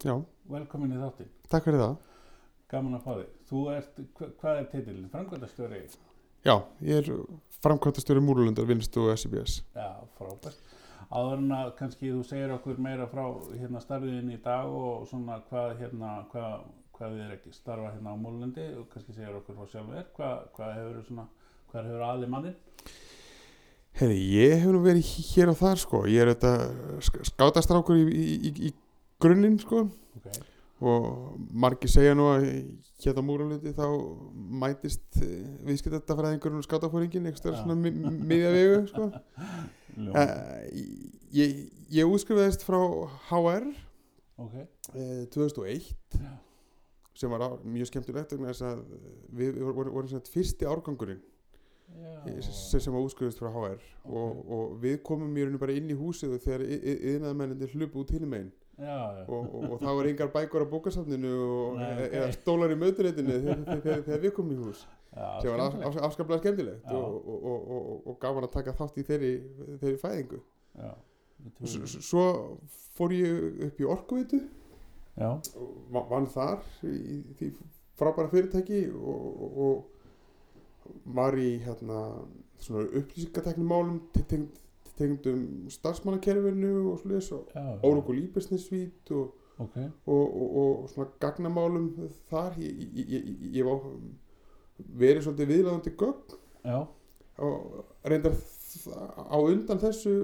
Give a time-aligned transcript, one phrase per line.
[0.00, 0.14] Já,
[0.48, 1.28] velkomin í þáttinn.
[1.52, 1.96] takk fyrir það.
[2.70, 3.30] Gaman að fá þig.
[3.50, 5.08] Þú ert, hva, hvað er titilin?
[5.12, 5.80] Frangvöldastjóri?
[6.46, 6.54] Já,
[6.86, 7.24] ég er
[7.60, 9.58] framkvæmtastjóri Múrulundar vinstu SIBS.
[9.76, 10.60] Já, frábært.
[11.10, 13.24] Áður en að kannski þú segir okkur meira frá
[13.58, 18.14] hérna starfiðin í dag og svona hvað hérna, hvað, hvað þið er ekki starfa hérna
[18.14, 21.26] á Múlundi og kannski segir okkur frá sjálfur, hvað, hvað hefur svona,
[21.72, 22.58] hvað hefur aðli mannin?
[23.98, 26.04] Heiði, ég hef nú verið hér og þar sko.
[26.08, 26.54] Ég er þetta
[27.26, 28.72] skátastrákur í, í, í, í
[29.20, 29.86] grunninn sko.
[30.20, 30.30] Ok,
[30.80, 32.46] Og margir segja nú að
[33.04, 33.84] hérna á Múrulundi þá
[34.62, 35.18] mætist
[35.68, 37.58] viðskiptættafræðingurinn og skátafóringin eitthvað Já.
[37.62, 39.10] svona mi- mi- miðja vegu sko.
[40.00, 40.70] Uh,
[41.34, 41.56] ég,
[41.92, 42.78] ég útskrifaðist frá
[43.28, 43.66] HR
[44.38, 44.54] ok,
[44.94, 46.30] uh, 2001 já,
[47.18, 48.84] sem var á, mjög skemmtilegt vegna þess að
[49.34, 51.18] við, við vorum, sem sagt fyrsti árgangurinn
[51.90, 55.98] já, sem, sem var útskriðist frá HR og, og við komum rauninu bara inn í
[55.98, 60.30] húsið þegar yðnaðmennindir hlupu út hinum megin já, já, og, og, og þá var engar
[60.34, 61.32] bækur á bókasafninu
[61.80, 63.36] e- eða stólar í mötunettinu
[63.66, 64.86] þegar, við komum í hús.
[65.10, 69.00] Já, sem var af, afskaplega skemmtilegt og, og, og, og, og gaman að taka þátt
[69.02, 69.30] í þeirri,
[69.82, 70.40] þeirri fæðingu.
[72.04, 72.24] Svo
[72.96, 74.40] fór ég upp í Orkuveitu.
[75.18, 77.48] Já, og va- vann þar í því
[77.98, 82.04] frábæra fyrirtæki og, og, og var í hérna
[82.60, 83.98] svona upplýsingateknimálum
[84.30, 84.59] tengd,
[85.00, 87.50] tengdum starfsmannakerfinu og slúðis og
[87.88, 89.34] Oracle e-business suite og,
[89.64, 89.76] ok,
[90.06, 91.90] og, og, og svona gagnamálum
[92.30, 93.82] þar ég, ég, ég, ég var
[95.00, 96.78] verið svolítið viðlaðandi gögn já,
[97.40, 98.38] og reyndar
[99.28, 100.14] á undan þessu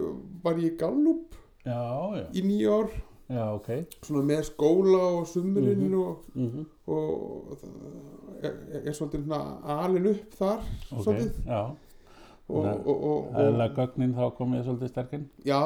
[0.44, 1.34] var ég Gallup
[1.66, 1.80] já,
[2.20, 2.90] já, í nýju ár
[3.26, 3.68] já, ok,
[4.06, 5.96] svona með skóla og sumurinn Mhm.
[5.98, 8.54] og mhm, og það er,
[8.86, 9.32] er svolítið
[9.76, 11.40] alin upp þar ok, svolítið
[12.48, 12.64] og
[13.76, 15.24] gögnin þá komið svolítið sterkinn.
[15.44, 15.60] já,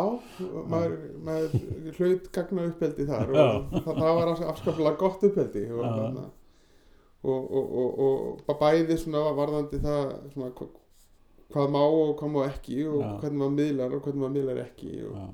[0.73, 0.95] maður,
[1.27, 6.25] maður hlaut gagna uppeldi þar og það, það var afs- afskaplega gott uppeldi og, þarna,
[7.23, 7.99] og, og, og,
[8.63, 10.71] bæði svona varðandi það svona hva-
[11.51, 13.11] hvað má og hvað má ekki og Já.
[13.21, 15.27] hvernig maður miðlar og hvernig maður miðlar ekki og, Já,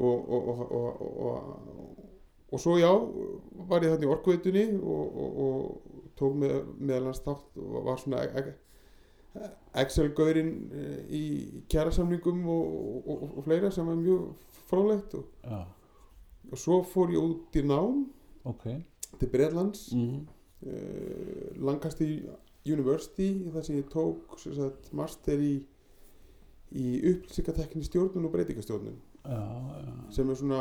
[0.00, 2.06] og, og, og, og, og,
[2.50, 2.90] og svo já
[3.70, 8.24] var ég þarna í orkuveitunni og, og, og tók með, meðalans þátt og var svona
[8.24, 8.56] e- e-
[9.80, 11.24] Excel-gaurinn eh, í
[11.70, 14.32] kjærasamningum og, og, og, og fleira sem var mjög
[14.70, 15.60] frólægt og, já,
[16.50, 18.04] og svo fór ég út í nám
[18.44, 18.64] ok,
[19.20, 20.24] til Breitlands mhm,
[20.66, 22.06] uh, Lancaster
[22.66, 25.54] University þar sem ég tók sem sagt, master í
[26.70, 30.60] í upplýsingatekni stjórnun og breytingastjórnun já, já, sem er svona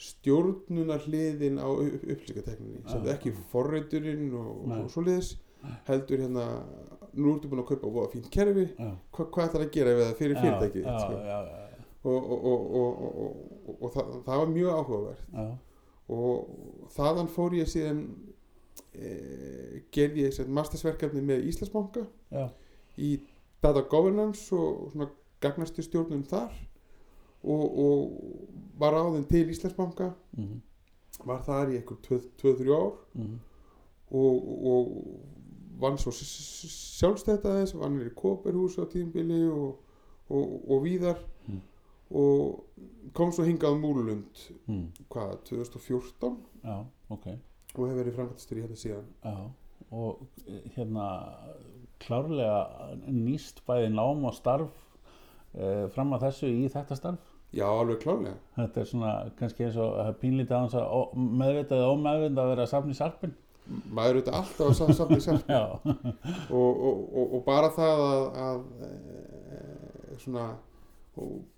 [0.00, 2.80] stjórnunar hliðin á upp- upplýsingatekninni.
[2.88, 5.34] Sem er ekki forreiturinn og svo liðis
[5.88, 6.44] heldur hérna
[7.14, 8.66] nú ertu búin að kaupa voða fínt kerfi.
[9.10, 10.62] Hva, hvað ætlar að gera við það fyrir þitt,
[11.00, 11.18] sko?
[12.04, 13.34] og, og, og, og, og,
[13.68, 15.24] og, og það, það var mjög áhugavert.
[15.34, 15.48] Já,
[16.10, 18.00] og þaðan fór ég síðan
[18.94, 19.10] e,
[19.94, 22.06] gerði ég mastersverkefni með Íslandsbanka
[22.98, 23.12] í
[23.62, 25.10] data governance og svona
[25.42, 26.54] gagnastu stjórnum þar.
[27.40, 28.00] Og, og
[28.80, 30.10] var áðin til Íslandsbanka.
[30.36, 30.58] Mhm,
[31.28, 32.98] var þar í eitthvað 2-3 ár.
[33.16, 33.38] Mhm,
[34.10, 34.90] og, og
[35.80, 39.78] vann svo sjálfstætt aðeins vann í Kóperhús á tímbili og,
[40.30, 41.60] og, og víðar Mm.
[42.14, 42.64] og
[43.16, 46.74] kom svo hingað á Múlulund mhm, hvað, 2014 já,
[47.10, 47.26] ok,
[47.74, 49.34] og hef verið framkvæmstur í þetta síðan já,
[49.90, 51.06] og eh, hérna,
[52.02, 52.60] klárlega
[53.08, 54.70] nýst bæði nám og starf
[55.56, 57.24] uh, fram að þessu í þetta starf.
[57.56, 61.92] já, alveg klálega Þetta er svona kannski eins og er pínlítið að ó- meðvitað eða
[61.96, 63.34] ómeðvitað að vera að safna í sarpin.
[63.68, 65.60] Maður er auðvitað alltaf að sa- safna í Já,
[66.50, 70.46] og, og, og, og bara það að, að e, svona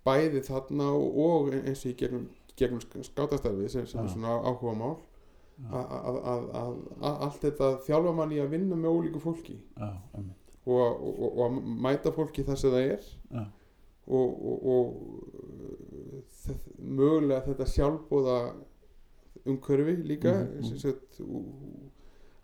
[0.06, 2.26] bæði þarna og, og eins og í gegnum,
[2.58, 4.94] gegnum skátastarfi sem, sem er svona áhuga mál
[5.70, 6.76] að, að, að, að,
[7.06, 9.56] að allt þetta þjálfa mann í að vinna með ólíku fólki.
[9.78, 9.90] Já,
[10.66, 13.08] og, að- og, og að mæta fólki þar sem það er.
[13.36, 13.44] Já,
[14.12, 14.84] og, og, og
[16.82, 18.36] mögulega þetta sjálfbóða
[19.48, 21.90] umhverfi líka Mhm, mhm.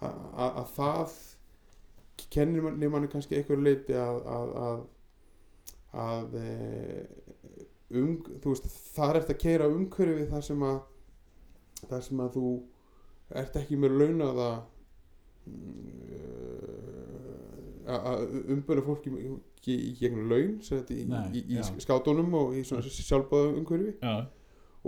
[0.05, 1.17] Að, að, að það
[2.35, 4.79] kennir manni manni kannski einhverju leiti að að, að,
[6.05, 6.41] að e,
[7.99, 10.79] um, þú veist, það er eftir að keira umhverfi þar sem að
[11.89, 12.47] þar sem að þú
[13.43, 14.51] ert ekki með launaða
[15.79, 18.21] mm, að- að
[18.55, 19.17] umböna fólki í,
[19.75, 20.59] í gegnum laun
[20.95, 23.93] í, Nei, í, í skátunum og í sjálfbáða umhverfi.
[24.03, 24.17] Já,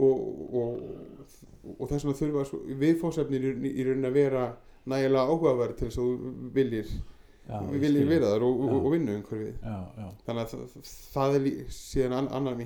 [0.00, 0.16] og,
[0.54, 0.72] og,
[1.78, 2.44] og þess vegna þurfa
[3.66, 4.44] í, í raunin að vera
[4.86, 6.90] nægilega áhugaverð til þess að þú viljir,
[7.82, 9.54] viljir vera þar og, og, og vinna umhverfið.
[10.26, 10.64] Þannig að það,
[11.36, 12.56] er síðan ann, annar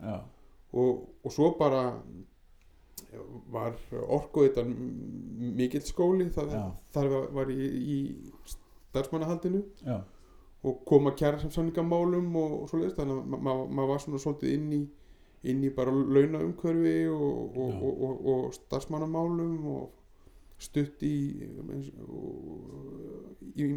[0.00, 0.18] já,
[0.72, 1.82] og, og svo bara
[3.52, 3.72] var
[4.08, 4.72] orkuðitan
[5.56, 6.50] mikill skóli það,
[6.92, 7.98] þar var, var í, í
[8.92, 9.62] starfsmannahaldinu.
[10.68, 14.54] Og koma kjæra sem samningamálum og, svoleiðis þannig að ma- ma- maður var svona svolítið
[14.56, 14.80] inn í
[15.48, 17.76] inn í bara launaumhverfi og, og,
[18.08, 19.92] og, og starfsmannamálum og
[20.58, 21.14] stutt í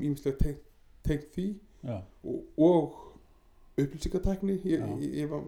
[0.09, 0.63] ímslega tengt,
[1.05, 1.45] tengt því.
[1.83, 2.93] Já, og, og
[3.81, 5.43] upplýsingatækni ég, ég, ég var,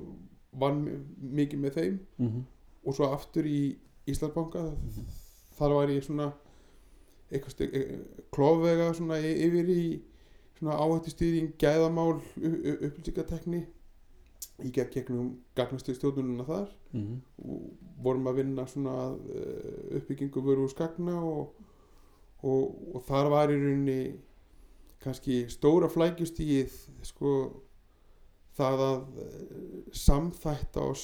[0.57, 0.80] vann
[1.19, 2.00] mikið með þeim.
[2.18, 2.44] Mhm,
[2.85, 3.75] og svo aftur í
[4.09, 4.63] Íslandsbanka
[5.57, 6.31] þar var ég svona
[8.97, 9.83] svona y- yfir í
[10.59, 13.63] svona áhættustýring gæðamál u- u- upplýsingatekni
[14.62, 16.70] í gegn gegnum gagnastu stjórnununa þar.
[16.94, 17.62] Mhm, og
[18.06, 19.18] vorum að vinna svona uh,
[19.98, 21.54] uppbyggingu vöru úr skagna og,
[22.44, 22.64] og,
[22.96, 24.20] og þar var í rauninni
[25.04, 26.72] kannski stóra flækjustíð
[27.04, 27.32] sko
[28.58, 29.34] það að uh,
[29.98, 30.96] samþætta og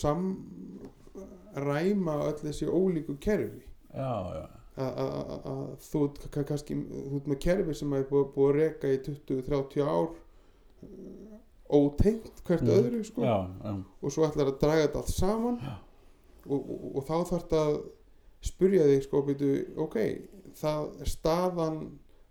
[1.55, 3.63] samræma öll þessi ólíku kerfi.
[3.89, 4.45] Já, já,
[4.77, 6.03] að- þú
[6.45, 11.38] kannski þú ert með kerfi sem er búið, búið að reka í 20-30 ár uh,
[11.69, 12.71] ótengt hvert Mhm.
[12.79, 13.21] öðru sko.
[13.21, 15.59] Já, já, og svo ætlar að draga þetta allt saman.
[16.49, 17.81] Og, og, og þá þarf þetta að
[18.41, 19.97] spurja þig sko byrju, ok,
[20.55, 21.77] það er staðan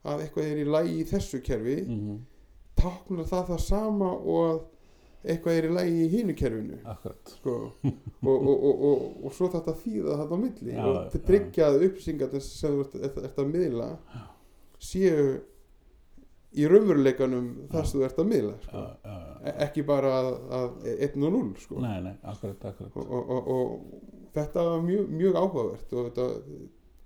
[0.05, 1.77] að eitthvað er í lagi í þessu kerfi.
[1.87, 2.19] Mhm,
[2.79, 4.61] táknar það það sama og að
[5.29, 6.79] eitthvað er í lagi í hínu kerfinu?
[7.27, 7.55] Sko.
[7.85, 10.73] og, og, og, og, og svo þetta þýða þetta á milli.
[10.73, 11.27] Já, og til já.
[11.27, 12.83] tryggja að upplýsingar sem
[13.37, 13.89] að miðla
[14.81, 15.41] séu
[16.57, 18.77] í raunveruleikanum þar sem þú ert að miðla sko.
[18.77, 19.17] já, já,
[19.49, 20.29] E- ekki bara að,
[20.59, 21.81] að 1 og 0 sko.
[21.85, 26.29] nei, nei, akkurat, akkurat, og, og, og, og þetta var mjög, mjög áhugavert og þetta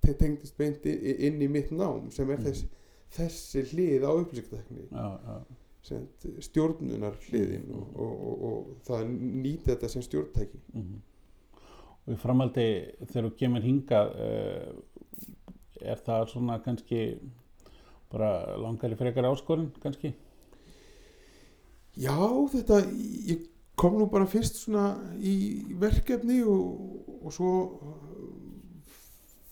[0.03, 2.45] te- tengdist beint inn í mitt nám sem er Mhm.
[2.47, 2.65] þess,
[3.13, 4.13] þessi hlið á
[5.83, 6.05] sem
[6.39, 9.09] stjórnunar hliðin og, og, og, og það
[9.43, 11.01] nýti þetta sem stjórntæki mhm.
[12.07, 12.67] og í framaldi
[13.11, 14.69] þegar þú kemur hingað uh,
[15.83, 17.01] er það svona kannski
[18.13, 20.13] bara langari frekar áskorun kannski?
[21.99, 22.17] Já,
[22.53, 22.81] þetta,
[23.29, 25.35] ég kom nú bara fyrst svona í
[25.81, 27.97] verkefni og, og svo uh,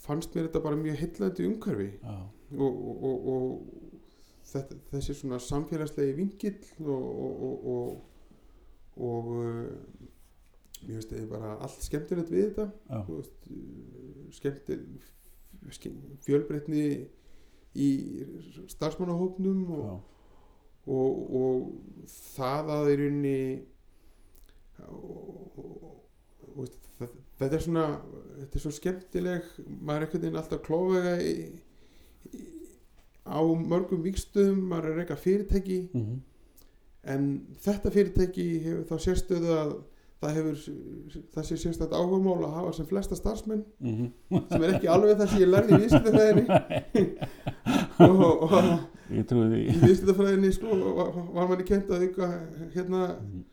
[0.04, 1.90] fannst mér þetta bara mjög heillandi umhverfi.
[2.00, 2.16] Já,
[2.56, 8.00] og, og, og, og þetta, þessi svona samfélagslegi vingill og, og, og, og,
[9.10, 10.04] og uh,
[10.80, 12.70] mér finnst þetta bara allt skemmtilegt við þetta.
[13.08, 14.84] Þú veist, uh, skemmtil
[15.76, 16.84] skemm, fjölbreytni
[17.76, 17.88] í
[18.70, 19.90] starfsmannahópnum og,
[20.90, 23.40] og, og það að í rauninni
[24.90, 26.70] og,
[27.40, 27.86] þetta er svona
[28.40, 30.64] þetta er svo skemmtileg maður er einhvern veginn alltaf
[31.24, 31.34] í,
[33.30, 35.80] á mörgum vikstum maður er að reyka fyrirtæki.
[35.94, 36.18] Mhm,
[37.14, 37.26] en
[37.62, 39.72] þetta fyrirtæki hefur þá sérstöðu að
[40.20, 40.56] það hefur
[41.34, 44.10] það sé sérstætt áhugamál að hafa sem flesta starfsmenn mhm,
[44.50, 46.44] sem er ekki alveg það sem ég lærði í viðskiptafræðinni
[48.06, 49.62] og, og, og ég trúi því.
[49.64, 52.30] í viðskiptafræðinni sko, var, manni kent að auka
[52.76, 53.46] hérna Mhm,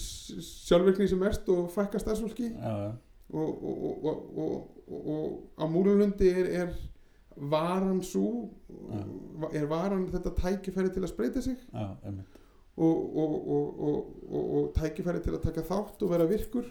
[0.00, 0.32] s-
[0.66, 2.46] sjálfvirkni sem mest og fækka starfsfólki.
[2.56, 2.92] Já,
[3.32, 4.54] og, og, og, og,
[4.88, 6.70] og, og á múlunundi er, er
[7.52, 8.48] varan svo
[9.52, 11.58] er varan þetta tækifæri til að spreita sig?
[11.72, 12.40] Já, einmitt
[12.76, 16.64] og, og, og, og, og, og tækifæri til að taka þátt og vera virkur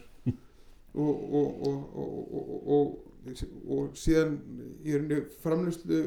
[0.93, 2.97] og, og, og, og, og, og,
[3.71, 4.33] og síðan
[4.83, 5.99] í rauninni framlýslu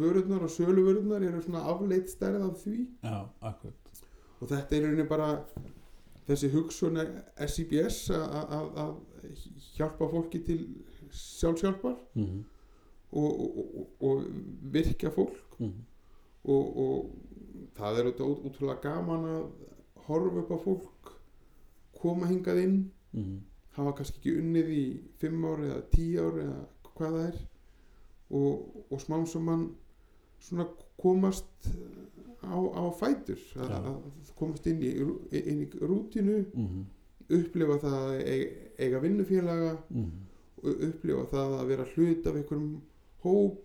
[0.00, 4.02] vörurnar og sölu vörurnar eru svona afleitt stærð af því já, akkurat
[4.40, 5.28] og þetta er í rauninni bara
[6.26, 6.98] þessi hugsun
[7.46, 8.96] SIBS að-
[9.76, 10.66] hjálpa fólki til
[11.10, 12.42] sjálfsjálpar mhm,
[13.12, 14.24] og, og, og, og
[14.74, 15.72] virkja fólk mhm,
[16.44, 17.10] og, og
[17.76, 19.44] það er auðvitað út- útrúlega gaman að
[20.06, 21.12] horfa upp á fólk
[22.00, 22.76] koma hingað inn.
[23.12, 23.36] Mhm,
[23.76, 24.84] hafa kannski ekki unnið í
[25.20, 26.66] fimm ári eða tíu ári eða
[26.96, 27.38] hvað það er.
[28.30, 29.66] Og, og smám sem mann
[30.40, 30.66] svona
[30.98, 31.68] komast
[32.42, 33.38] á, á fætur.
[33.56, 33.78] Að, Já.
[33.92, 34.92] að komast inn í,
[35.42, 36.86] inn í rútinu mhm,
[37.28, 40.10] upplifa það að eiga, eiga vinnufélaga mhm,
[40.62, 42.82] og upplifa það að vera hlut af einhverjum
[43.26, 43.62] hóp.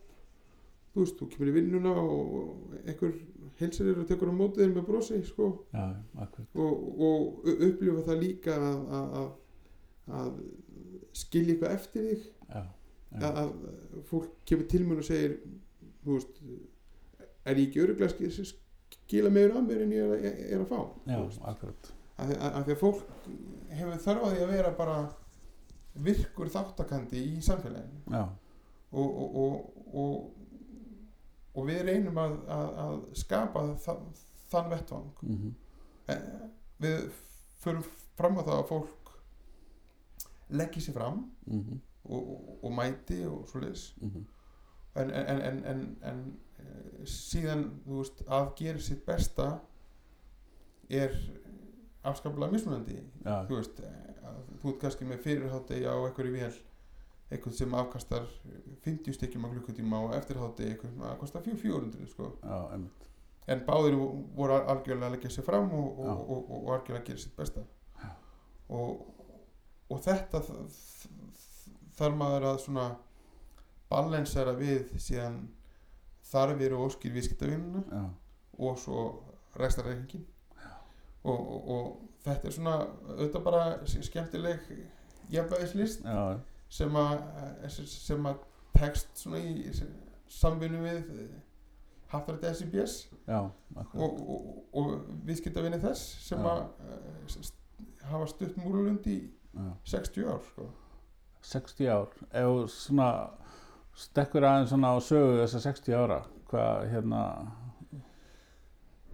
[0.91, 3.13] Þú veist, þú kemur í vinnuna og einhver
[3.59, 5.85] heilsir þér og tekur á mótið þér með brosi sko, já,
[6.23, 6.59] akkurat.
[6.65, 9.31] Og, og upplifa það líka að, að, að,
[10.21, 10.31] að
[11.21, 12.27] skilja eitthvað eftir þig.
[12.47, 15.37] Já, já, að, að fólk kemur til mér og segir
[16.05, 16.43] veist
[17.45, 18.51] er ég ekki öruglega skil,
[19.05, 20.79] skila meður af mér en ég er, er, að fá?
[22.21, 23.03] Að, að því að fólk
[23.71, 24.97] hefur því að vera bara
[26.05, 28.03] virkur þáttakandi í samfélaginu.
[28.91, 30.15] Og, og, og,
[31.53, 34.07] og, við reynum að, að, að skapa þann,
[34.51, 35.11] þann vettvang.
[35.21, 35.57] Mhm,
[36.09, 36.17] Eh,
[36.81, 37.11] við
[37.61, 37.83] förum
[38.17, 39.11] fram á það að fólk
[40.49, 41.77] leggji sér fram mhm,
[42.09, 43.83] og, og, og mæti og svoleiðis.
[44.01, 44.23] Mhm,
[44.95, 46.23] en, en, en, en, en, en
[46.59, 49.47] eh, síðan veist að gera sitt besta
[50.89, 51.13] er
[52.03, 56.59] afskaplega mismunandi já, þú veist eh, þú ert kannski með fyrirhátti á einhverju vél
[57.31, 58.25] eitthvað sem afkastar
[58.85, 62.31] 50 stykkjum á klukkutíma og eftirhátti eitthvað sem afkastar 400 sko.
[62.43, 62.57] já,
[63.47, 63.95] en báðir
[64.35, 67.35] voru al- algjörlega að leggja sér fram og, og, og, og algjörlega að gera sitt
[67.37, 67.63] besta.
[68.69, 69.01] Og,
[69.91, 70.41] og þetta
[71.97, 72.85] þarf maður að svona
[73.91, 75.41] balansera við síðan
[76.31, 77.81] þarfir og óskir viðskiptavinnuna
[78.61, 79.01] og svo
[79.59, 80.23] rekstrarreikningin
[81.23, 81.89] og, og, og
[82.23, 82.75] þetta er svona
[83.17, 84.63] auðvitað bara skemmtileg
[85.33, 86.05] jafnvægislist.
[86.05, 86.39] Já,
[86.71, 87.23] sem að
[87.69, 88.43] sem að
[88.77, 89.71] tekst svona í
[90.31, 91.09] samvinnu við
[92.11, 92.95] Hattrætti SIBS
[93.27, 93.39] já,
[93.75, 94.87] akkurat og, og, og
[95.27, 97.51] viðskiptavinni þess sem að eh,
[98.11, 99.69] hafa stutt múlulund í já.
[99.93, 100.67] 60 ár sko.
[101.51, 103.09] 60 ár þú svona
[103.97, 106.19] stekkur aðeins svona á sögu þessa 60 ára
[106.51, 107.21] hvað hérna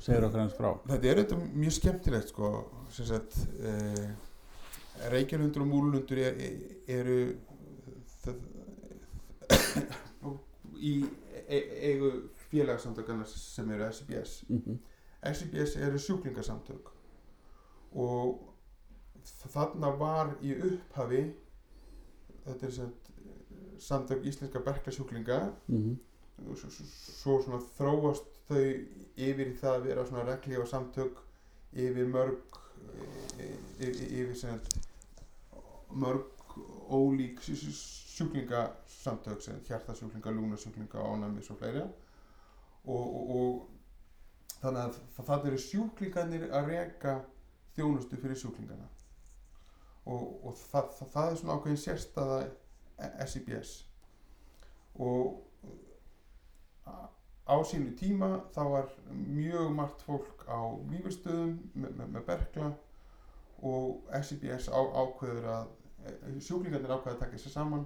[0.02, 2.52] segir okkur eins frá þetta er auðvitað mjög skemmtilegt sko,
[2.94, 4.08] sem sagt eh,
[5.12, 6.40] Reykjanundur og múlulundur er,
[6.90, 7.47] eru það,
[10.92, 10.94] í
[11.48, 11.60] e
[11.92, 12.12] eigu
[12.50, 14.78] félagsamtökana sem eru SIBS mm
[15.34, 16.92] SIBS eru sjúklingasamtök.
[17.98, 18.38] Og
[19.52, 21.24] þarna var í upphafi
[22.46, 23.10] þetta er sagt,
[23.80, 25.40] samtök íslenska berklasjúklinga.
[25.68, 25.98] -hmm.
[26.52, 26.86] og svo, svo-
[27.18, 28.62] svo svona þróast þau
[29.18, 31.18] yfir í það að vera svona reglífa samtök
[31.74, 32.38] yfir mörg
[33.80, 34.78] yfir, yfir sem sagt,
[35.92, 36.24] mörg
[36.90, 37.40] ólík
[38.18, 41.86] sjúklingasamtök sem hjartasjúklinga, lúnasjúklinga, ánæmis og fleira.
[42.88, 47.18] Og, og, og þannig að þa- það eru sjúklingarnir að reka
[47.78, 48.88] þjónustu fyrir sjúklingana.
[50.08, 52.38] Og, og það, það, það er svona ákveðin sérstaða
[53.28, 53.74] SIBS
[54.98, 55.44] og
[56.88, 57.10] a-
[57.46, 60.60] á sínu tíma þá var mjög margt fólk á
[60.90, 62.72] líferstöðum með, með, með berkla
[63.68, 65.68] og SIBS á, ákveður að
[66.08, 67.86] eh, sjúklingarnir ákveður að taka sér saman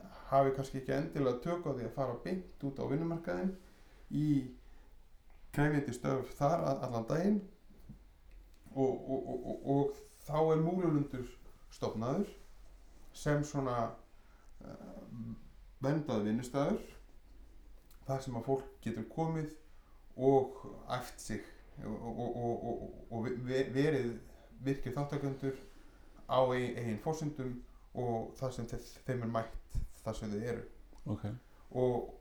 [0.31, 3.53] hafi kannski ekki endilega tök á því að fara beint út á vinnumarkaðin
[4.15, 4.27] í
[5.55, 7.41] krefjandi stöf þar allan daginn.
[8.71, 11.25] Og, og, og, og, þá er múlulundur
[11.75, 12.29] stofnaður
[13.17, 13.73] sem svona
[14.63, 15.31] uh,
[15.83, 16.83] vendað vinnustæður
[18.05, 19.49] þar sem að fólk getur komið
[20.21, 20.61] og
[20.93, 21.41] æft sig
[21.83, 24.13] og, og, og, og, og ve- verið
[24.63, 25.57] virkið þáttaköndur
[26.31, 27.55] á eigin, eigin fórsendum
[27.97, 30.65] og það sem þe- þeim er mætt þar sem þau eru.
[31.05, 31.23] Ok,
[31.71, 32.11] og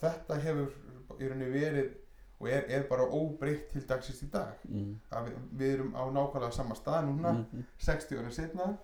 [0.00, 0.72] þetta hefur
[1.18, 1.98] í rauninni verið
[2.42, 4.58] og er, er bara óbreytt til dagsins í dag.
[4.66, 4.96] Mm.
[5.26, 7.62] Við, við erum á nákvæmlega sama stað núna -hmm.
[7.78, 8.76] 60 ára setna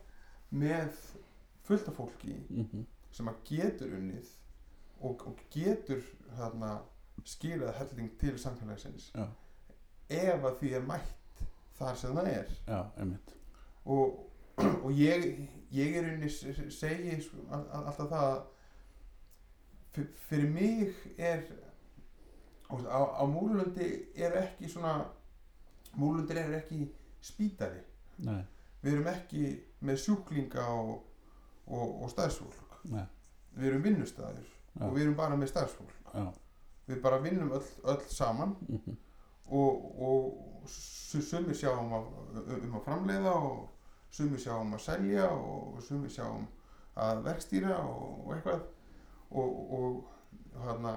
[0.51, 0.95] með
[1.67, 4.31] fullt af fólki Mm sem að getur unnið
[5.01, 6.03] og, og getur
[6.37, 6.79] þarna
[7.27, 9.27] skilað helling til samfélagsins Já.
[10.09, 11.45] ef að því er mætt
[11.79, 12.53] þar sem það er.
[12.99, 13.35] Einmitt.
[13.85, 14.25] Og,
[14.59, 15.29] og ég,
[15.73, 18.43] ég er unni segi sko, all- all- alltaf það að
[19.95, 21.43] fyr- fyrir mig er
[22.71, 22.75] á,
[23.21, 24.95] á, múlundi er ekki svona
[25.99, 26.83] múlundir er ekki
[27.25, 27.81] spítari
[28.19, 28.43] nei,
[28.83, 29.45] við erum ekki
[29.83, 31.03] með sjúklinga og,
[31.67, 33.05] og, og stæðsfólk nei,
[33.57, 34.45] við erum vinnustæður
[34.79, 34.85] Já.
[34.87, 36.29] og við erum bara með stæðsfólk já.
[36.89, 38.97] Við bara vinnum öll, öll saman mm
[39.49, 42.09] og, og su- sumir sjá um að,
[42.67, 43.63] um að framleiða og
[44.11, 46.47] sumir sjá um að selja og sumir sjá um
[46.99, 48.63] að verkstýra og, og eitthvað
[49.31, 50.95] og, og hana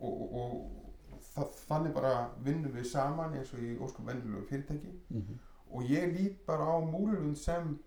[0.00, 2.14] og, og, og það, þannig bara
[2.44, 5.38] vinnum við saman eins og í óskum vennilegu fyrirtæki -hmm.
[5.70, 7.78] og ég lít bara á múlulund sem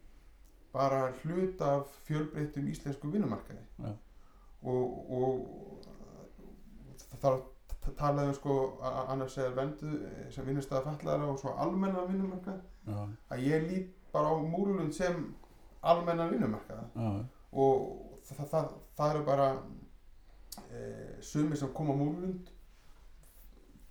[0.73, 3.93] bara hlut af fjölbreyttum íslensku vinnumarkaði Já.
[4.61, 5.47] og, og
[7.21, 7.41] það
[7.97, 9.93] talaði um sko annars eða vendu
[10.29, 12.99] sem vinnustæða fallara og svo almenna vinnumarkað já,
[13.31, 15.35] að ég lít bara á múlulund sem
[15.81, 17.09] almenna vinnumarkað já,
[17.51, 17.83] og
[18.29, 19.49] það, það, það eru bara
[20.69, 20.79] e,
[21.21, 22.49] sumir sem koma á múlulund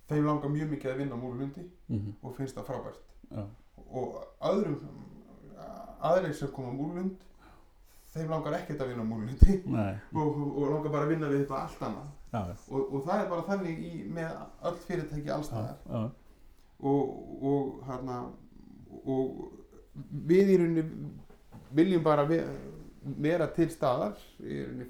[0.09, 3.01] þeim langar mjög mikið að vinna á múlulundi mm og finnst það frábært.
[3.29, 3.43] Já,
[3.89, 4.15] og
[4.49, 4.79] öðrum
[6.09, 7.25] aðrir sem koma múlund
[8.13, 11.61] þeim langar ekkert að vinna múlundi og, og, og langar bara að vinna við þetta
[11.63, 12.09] allt annað.
[12.33, 15.37] Já, og, og það er bara þannig í, með öll fyrirtæki já,
[16.79, 17.13] og,
[17.51, 18.19] og hérna
[19.05, 19.51] og
[20.29, 20.83] við í rauninni
[21.77, 22.39] viljum bara ve
[23.19, 24.17] vera til staðar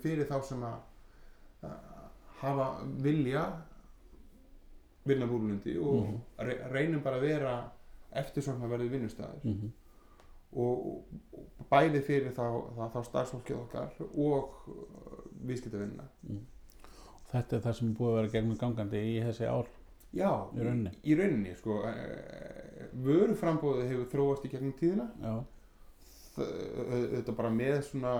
[0.01, 0.77] fyrir þá sem að
[1.63, 1.75] að
[2.41, 2.67] hafa
[3.03, 3.43] vilja
[5.09, 6.17] vinna múlundi og Mhm.
[6.37, 7.53] re reynum bara að vera
[8.11, 9.71] eftirsokna verið vinnustæður mhm,
[10.53, 11.03] og,
[11.33, 14.49] og bæði fyrir þá, þá, þá starfsfólkið okkar og
[15.45, 16.07] viðskiptavinna
[17.31, 19.67] þetta er það sem búið að vera gegnum gangandi í þessi ár
[20.13, 20.91] Já, Í rauninni.
[21.05, 21.75] í rauninni sko,
[22.93, 25.07] vöruframbóðið hefur þróast í gegnum tíðina.
[26.39, 28.13] Þetta bara með svona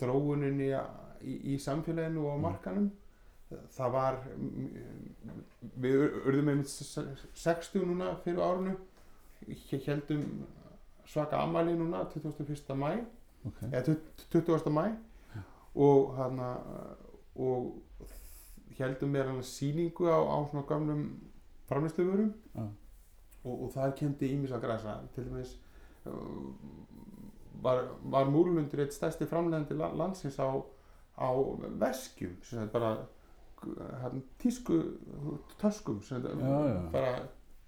[0.00, 2.90] þróuninni í, í samfélaginu og á markanum.
[3.76, 4.20] Það var
[5.78, 8.74] við urðum með 60 núna fyrir árunu
[9.86, 10.46] heldum
[11.06, 12.74] svaka amali núna 21.
[12.74, 13.04] mæ
[13.46, 13.96] ok, eða
[14.32, 14.70] 20.
[14.70, 14.96] mæ
[15.74, 16.48] og hana
[17.36, 17.76] og
[18.78, 21.06] heldum með hana síningu á, á svona gamlum
[21.68, 22.66] framlýslufurum Já.
[23.46, 25.56] Og, og það kendi ímis að græsa til dæmis
[26.06, 26.50] uh,
[27.62, 30.50] var, var múlundur eitt stærsti framlegandi landsins á,
[31.16, 31.30] á
[31.80, 32.96] veskjum sem bara
[34.02, 34.80] hann, tísku
[35.60, 36.90] töskum sem Já, já.
[36.92, 37.14] bara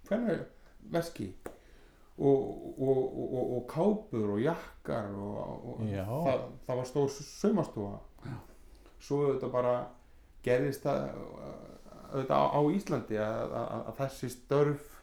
[0.07, 0.45] hvernig
[0.91, 1.33] veski.
[2.17, 7.99] Og, og, og, og, og kápur og jakkar og, það, það var stór saumastofa.
[8.99, 9.75] Svo auðvitað bara
[10.43, 11.05] gerðist það
[12.09, 14.98] auðvitað á, á Íslandi að, að, að þessi störf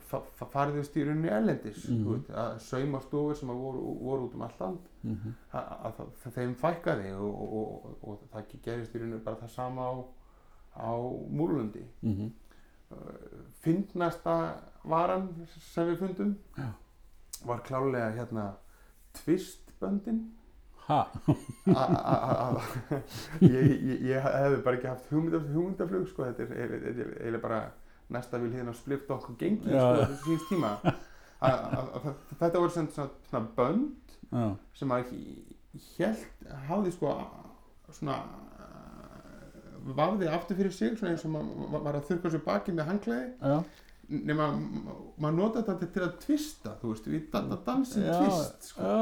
[0.00, 1.98] fa, fa, fariðust í rauninni erlendis Mhm.
[1.98, 2.34] mm -hmm.
[2.34, 6.54] að saumastofur sem að voru, voru út um allt land mhm, að, að, að þeim
[6.54, 9.94] fækkaði og, og, og, og það gerist í rauninni bara það sama á,
[10.76, 10.92] á
[11.30, 12.30] múlundi mhm,
[13.62, 15.28] fyndnasta varan
[15.60, 16.68] sem við fundum Já.
[17.46, 18.52] var klálega hérna
[19.14, 20.30] tvistböndin
[20.86, 21.00] ha,
[21.66, 23.00] A- a- a- a-
[23.40, 27.12] ég, ég, ég hefði bara ekki haft hugmyndaf, hugmyndaflug sko, þetta er er- er- er
[27.20, 27.60] eiginlega bara
[28.12, 30.72] næsta vil hérna splift okkur gengi sko, síns tíma.
[31.42, 34.46] Þetta voru svona, svona, svona bönd já,
[34.78, 35.12] sem að
[35.98, 37.14] hélt hafði sko
[37.92, 38.18] svona
[39.96, 43.30] vafði aftur fyrir sig svona eins og maður var að þurrka sér baki með hangklæði
[43.42, 43.56] já,
[44.30, 44.46] nema
[45.18, 48.92] maður nota þetta til að tvista þú veist, við da- da- dansum já, tvist sko.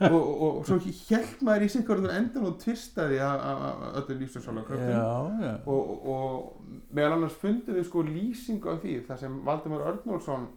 [0.00, 4.94] Og, og, og svo held maður í sikkur endan og tvistaði af öllu lífsarsála kröftum.
[4.94, 9.86] Já, já, og, og, meðal annars fundum við sko lýsingu af því þar sem Valdimar
[9.92, 10.48] Örnólfsson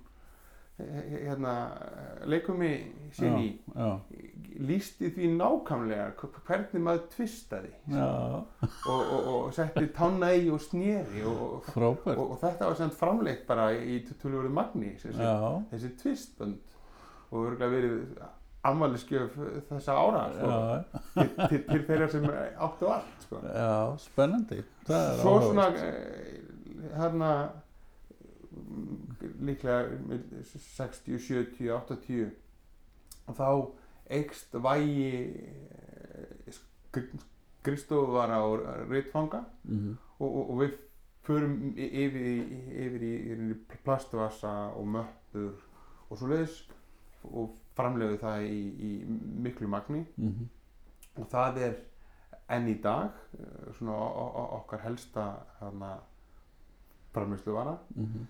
[0.81, 1.51] hérna
[2.25, 2.71] leikumi
[3.13, 3.89] sín í já,
[4.65, 7.69] lýsti því nákvæmlega hv- hvernig maður tvistaði.
[8.89, 11.67] Og, og, og setti tanna í og sneri og,
[12.41, 15.17] þetta var sem framleitt bara í tölvöru magni þessi,
[16.01, 16.57] tvistbönd.
[17.31, 17.99] Og örgulega verið
[18.63, 19.35] afmæliskjöf
[19.69, 20.49] þessa ára sko,
[21.15, 22.25] til, til, til þeirra sem
[22.61, 23.39] áttu allt sko.
[23.45, 25.83] já, spennandi, svo svona áhugavert.
[25.83, 27.31] eh, hérna
[28.51, 29.81] mm, líklega
[30.77, 32.31] 60, 70, 80
[33.27, 33.49] og þá
[34.11, 35.11] eikst vægi
[37.61, 38.59] skristofara og
[38.91, 40.71] rittfanga Mhm, og, og, og við
[41.23, 45.51] förum yfir, í- yfir í, í plastvasa og möppur
[46.09, 46.55] og svo leiðis
[47.23, 48.91] og framleiðu það í, í
[49.45, 50.03] miklu magni.
[50.17, 50.49] Mhm,
[51.19, 51.79] og það er
[52.51, 53.97] enn í dag eh, svona
[54.59, 55.27] okkar helsta
[55.61, 55.95] hana,
[57.15, 57.77] framleiðsluvara.
[57.95, 58.27] Mhm,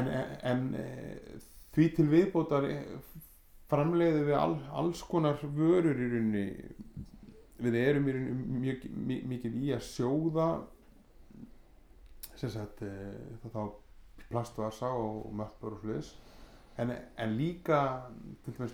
[0.00, 1.40] en, en, en eh,
[1.76, 2.84] því til viðbótar eh,
[3.70, 6.46] framleiðum við all, alls konar vörur í rauninni.
[7.56, 8.88] Við erum í rauninni mjög,
[9.32, 10.48] mikið í að sjóða
[12.36, 12.82] sem sagt
[13.48, 13.62] þá
[14.28, 16.10] plastvasa og möppur og sliðis
[16.78, 18.10] en, en líka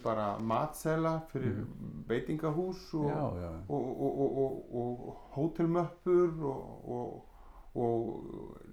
[0.02, 1.64] bara matsela fyrir
[2.08, 3.10] veitingahús og,
[3.68, 7.28] og, og, og, hótelmöppur og, og,
[7.74, 8.02] og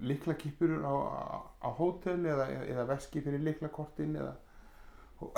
[0.00, 0.94] liklakippur á,
[1.62, 4.34] á, hótel eða, eða veski fyrir liklakortin eða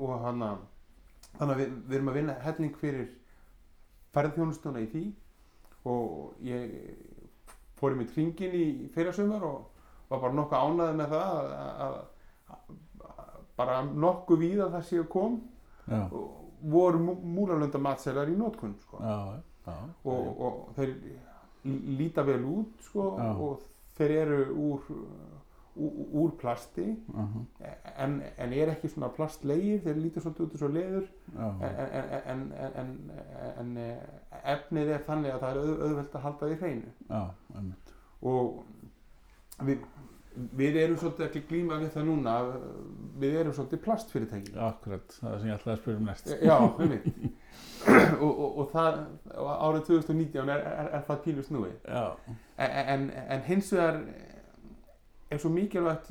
[0.00, 0.54] og, hana
[1.36, 3.08] þannig að við, við erum að vinna helling fyrir
[4.14, 5.06] ferðþjónustuna í því
[5.86, 6.76] og ég
[7.76, 9.75] fór í mitt hringin í fyrrasumar og
[10.10, 11.52] var bara nokkuð ánæði með það að,
[11.86, 11.96] að,
[12.56, 15.38] að bara nokkuð víða það séu kom
[15.88, 16.00] já,
[16.76, 16.98] voru
[17.36, 19.00] múlalönda matselar í nótkunn sko.
[20.04, 20.92] og, og þeir
[21.66, 23.08] lí- líta vel út sko,
[23.42, 23.64] og
[23.98, 24.84] þeir eru úr,
[25.76, 27.46] úr, úr plasti mhm,
[28.04, 31.08] en, en er ekki svona plastlegir þeir líta svolítið út eins og leður.
[31.36, 32.44] En, en, en,
[32.76, 32.94] en,
[33.56, 33.76] en, en
[34.54, 36.94] efnið er þannig að það er auð, auðvelt að halda því hreinu.
[38.26, 38.62] Og
[39.64, 39.84] við
[40.36, 42.32] við erum svolítið ekki glíma við það núna
[43.20, 44.52] við erum svolítið plastfyrirtæki.
[44.60, 46.32] Akkurat, það er sem ég ætlaði að spyrja um næst.
[46.44, 47.06] Já, einmitt.
[47.86, 48.96] Og, og, og það
[49.36, 52.16] árið 2019 er, er, er það pílu snúi já,
[52.58, 54.00] en, en hins vegar
[55.30, 56.10] er svo mikilvægt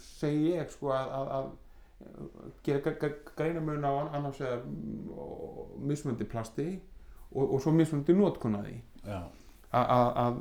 [0.00, 2.94] segi ég sko að, að, að gera
[3.36, 4.64] greinamun á annars vegar
[5.82, 6.68] mismundi plasti
[7.34, 9.20] og, og svo mismundi notkunnaði já,
[9.74, 10.40] að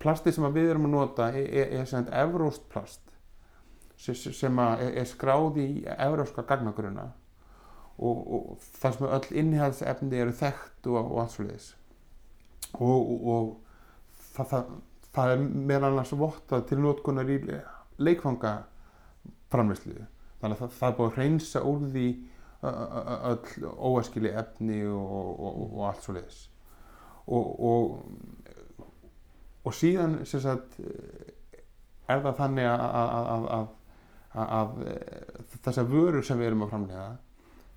[0.00, 3.02] plasti sem við erum að nota er, sem evróst plast
[4.00, 7.10] sem, er, skráð í evróska gagnagruna
[8.00, 11.68] og, og það sem öll innihaldsefni eru þekkt og, og allt svo leiðis
[12.78, 13.50] og, og,
[14.36, 14.72] það, það,
[15.10, 17.38] það er meðal annars vottað til notkunar í
[18.00, 18.54] leikfanga
[19.52, 19.98] framverslu
[20.40, 22.08] þannig að það, það er búið að reynsa úr því
[22.60, 26.40] öll óæskili efni og, allt svo leiðis
[27.30, 27.46] og,
[29.64, 30.78] og, síðan sagt
[32.10, 34.70] er það þannig að, að, að, að
[35.66, 37.08] þessar vörur sem við erum að framlega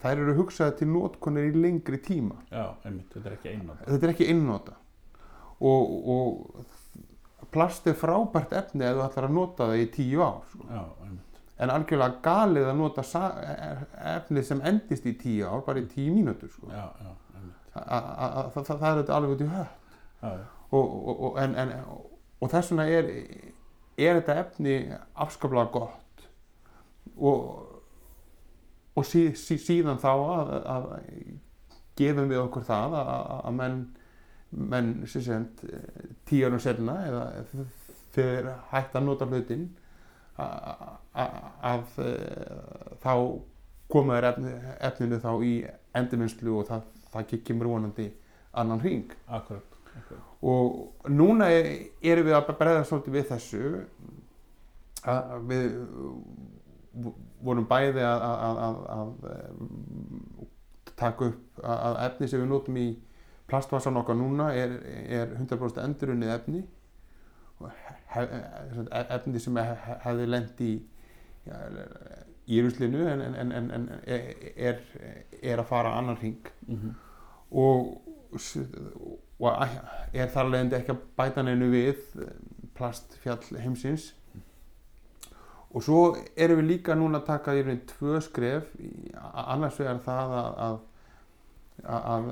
[0.04, 2.36] þær eru hugsaði til notkunar í lengri tíma.
[2.52, 4.74] Já, einmitt, þetta er ekki einnóta þetta er ekki einnota
[5.64, 10.42] og, og plast er frábært efni ef þú ætlar að nota það í tíu ár
[10.52, 10.66] sko.
[10.74, 10.84] já,
[11.64, 13.36] en algjörlega galið að nota sa-
[14.18, 16.68] efni sem endist í tíu ár bara í tíu mínútur sko.
[16.74, 17.12] já, já,
[17.76, 19.72] það, það, það er þetta alveg út í höf
[20.24, 20.44] já, já,
[20.80, 21.74] og, en, en,
[22.42, 23.10] og þess vegna er,
[23.98, 24.78] er þetta efni
[25.26, 26.26] afskaplega gott.
[27.18, 27.44] Og,
[28.96, 30.88] og sí, sí, síðan þá að, að
[32.00, 33.80] gefum við okkur það að, að- menn,
[34.74, 34.92] menn
[36.46, 37.24] árum setna eða
[38.14, 39.64] þegar hægt að nota hlutin
[40.38, 43.14] að, eh, þá
[43.94, 44.54] koma þér efni,
[44.90, 45.54] efninu þá í
[45.98, 48.08] endurvinnslu og það, það kemur vonandi
[48.62, 49.12] annan hring.
[49.28, 53.64] Akkurat, akkurat og núna er- erum við að bregða svolítið við þessu
[55.14, 55.66] að við
[57.44, 62.88] vorum bæði að, að, að, að, að taka upp að efni sem við notum í
[63.50, 64.76] plastvasan okkar núna er,
[65.10, 66.62] er 100% endurunnið efni.
[67.60, 67.72] Og
[68.16, 70.72] e- efni sem hef, hefði lent í
[72.54, 74.80] í ruslinu en, en, en, en er,
[75.42, 76.40] er að fara annan hring.
[76.68, 76.94] Mm
[77.54, 78.02] og,
[78.40, 78.58] s-
[79.40, 79.64] og
[80.14, 82.02] er þar leiðandi ekki að bæta neinu við
[82.78, 84.12] plastfjall heimsins.
[85.74, 86.02] Og svo
[86.38, 88.68] erum við líka núna að taka í rauninni tvö skref.
[89.34, 90.76] Annars vegar það að,
[91.88, 92.28] að, að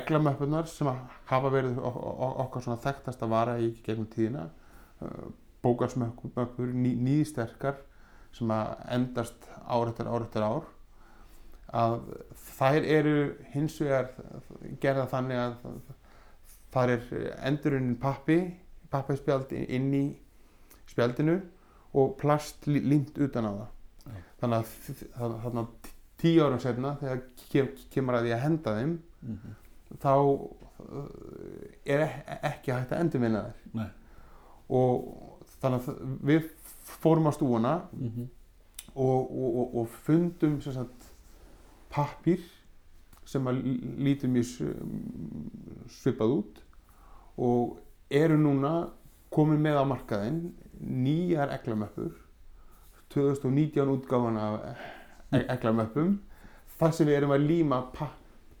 [0.00, 0.92] eglamöppunar sem
[1.32, 4.46] hafa verið okkar svona þekktast að vara í gegnum tíðina
[5.66, 7.80] bókarsmöppur, ný, nýðsterkar
[8.36, 10.66] sem að endast ár eftir ár eftir ár.
[11.76, 11.96] Að
[12.56, 13.14] þær eru
[13.52, 14.12] hins vegar
[14.82, 15.56] gerða þannig að
[16.76, 17.04] þar er
[17.48, 18.36] endurunnin pappi
[18.92, 20.04] pappispjald inn í
[20.90, 21.38] spjaldinu
[21.96, 23.66] og plast límt utan á það
[24.06, 24.20] Já.
[24.42, 25.64] þannig að þ- þa- þarna
[26.20, 28.92] tíu árum setna þegar kem, kemur að því að henda þeim
[29.24, 29.56] -hmm.
[30.04, 31.08] þá uh,
[31.86, 33.88] er e- ekki hægt að endurvinna þær Nei.
[34.68, 36.50] og þannig að við
[37.02, 38.28] fórum á stúuna Mm -hmm.
[38.94, 40.60] og, og, og, og fundum
[41.90, 42.40] pappír
[43.24, 44.46] sem að lí- lítur mjög
[45.88, 46.62] svipað út
[47.36, 47.78] og
[48.10, 48.74] eru núna
[49.34, 50.42] komin með á markaðinn
[50.80, 52.12] nýjar eglamöppur
[53.14, 56.18] 2019 útgáfan af eglamöppum
[56.76, 58.12] þar sem við erum að líma pa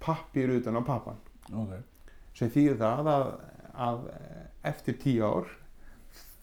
[0.06, 1.16] pappír utan á pappan.
[1.56, 1.72] Ok,
[2.36, 3.24] sem þýðir það að,
[3.86, 4.02] að
[4.70, 5.48] eftir tíu ár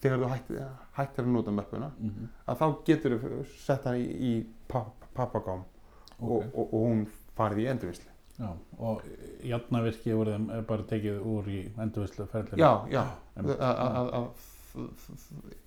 [0.02, 0.64] þegar þú hættir,
[0.98, 4.32] hættir að nota möppuna mm að þá getur þú sett hann í, í
[4.68, 5.62] papp, pappagám
[6.18, 6.30] ok.
[6.30, 7.06] og, og, og hún
[7.38, 8.48] farið í endurvislu Já,
[8.82, 9.02] og
[9.46, 12.58] jafnavirki úr þeim er bara tekið úr í endurvislu ferðinu.
[12.58, 13.04] já, já
[13.38, 14.24] að,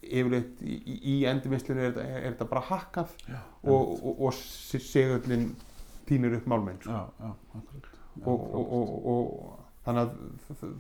[0.04, 0.76] yfirleitt í,
[1.14, 5.46] í- endurvislinu er, þetta- er þetta bara hakkað Já, og, og, og segullin
[6.08, 6.92] týnir upp málmenn sko.
[6.92, 7.90] Já, já, akkurat.
[8.26, 10.76] Og, og, og, og þannig að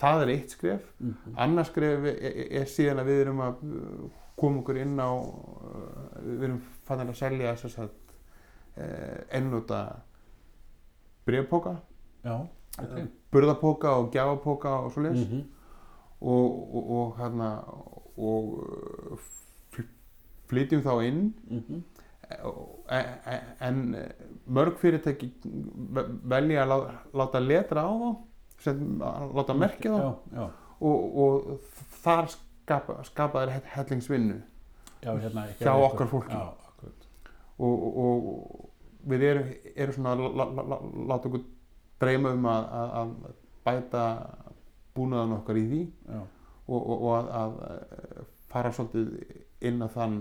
[0.00, 1.34] það er eitt skref Mhm.
[1.38, 5.08] annars skref er, er, er síðan að við erum að uh, koma okkur inn á
[5.14, 7.92] uh, við erum fannin að selja þess að
[8.76, 9.80] uh, ennúta
[11.26, 11.76] brefpóka
[12.24, 12.40] Já,
[12.82, 13.08] ok.
[13.32, 15.42] burðapóka og gjafapóka og svo leis Mhm.
[16.20, 17.48] og, og, og hérna
[18.16, 19.18] og
[19.72, 19.88] fl-
[20.48, 21.82] flytjum þá inn Mhm.
[22.90, 23.96] e- e- en
[24.48, 25.32] mörg fyrirtæki
[25.94, 28.16] ve- velja að lá- láta letra á þá
[28.58, 28.98] sem
[29.34, 30.48] láta merkja þá Já, já,
[30.80, 31.60] og, og
[32.04, 34.42] þar skapa, skapa þær hellingsvinnu
[35.02, 35.46] já, hérna.
[35.60, 36.34] Hjá okkar fólki.
[37.58, 38.70] Og, og
[39.10, 41.42] við erum, erum svona að lá- lá- lá- láta okkur
[42.00, 43.10] dreyma um að, að, að
[43.64, 44.04] bæta
[44.94, 45.82] búnaðan okkar í því
[46.68, 49.08] og, og, og að, að fara svolítið
[49.68, 50.16] inn á þann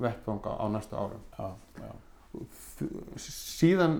[0.00, 1.22] vettvanga á næstu árum.
[1.38, 1.48] Já,
[1.80, 1.90] já,
[3.20, 3.94] síðan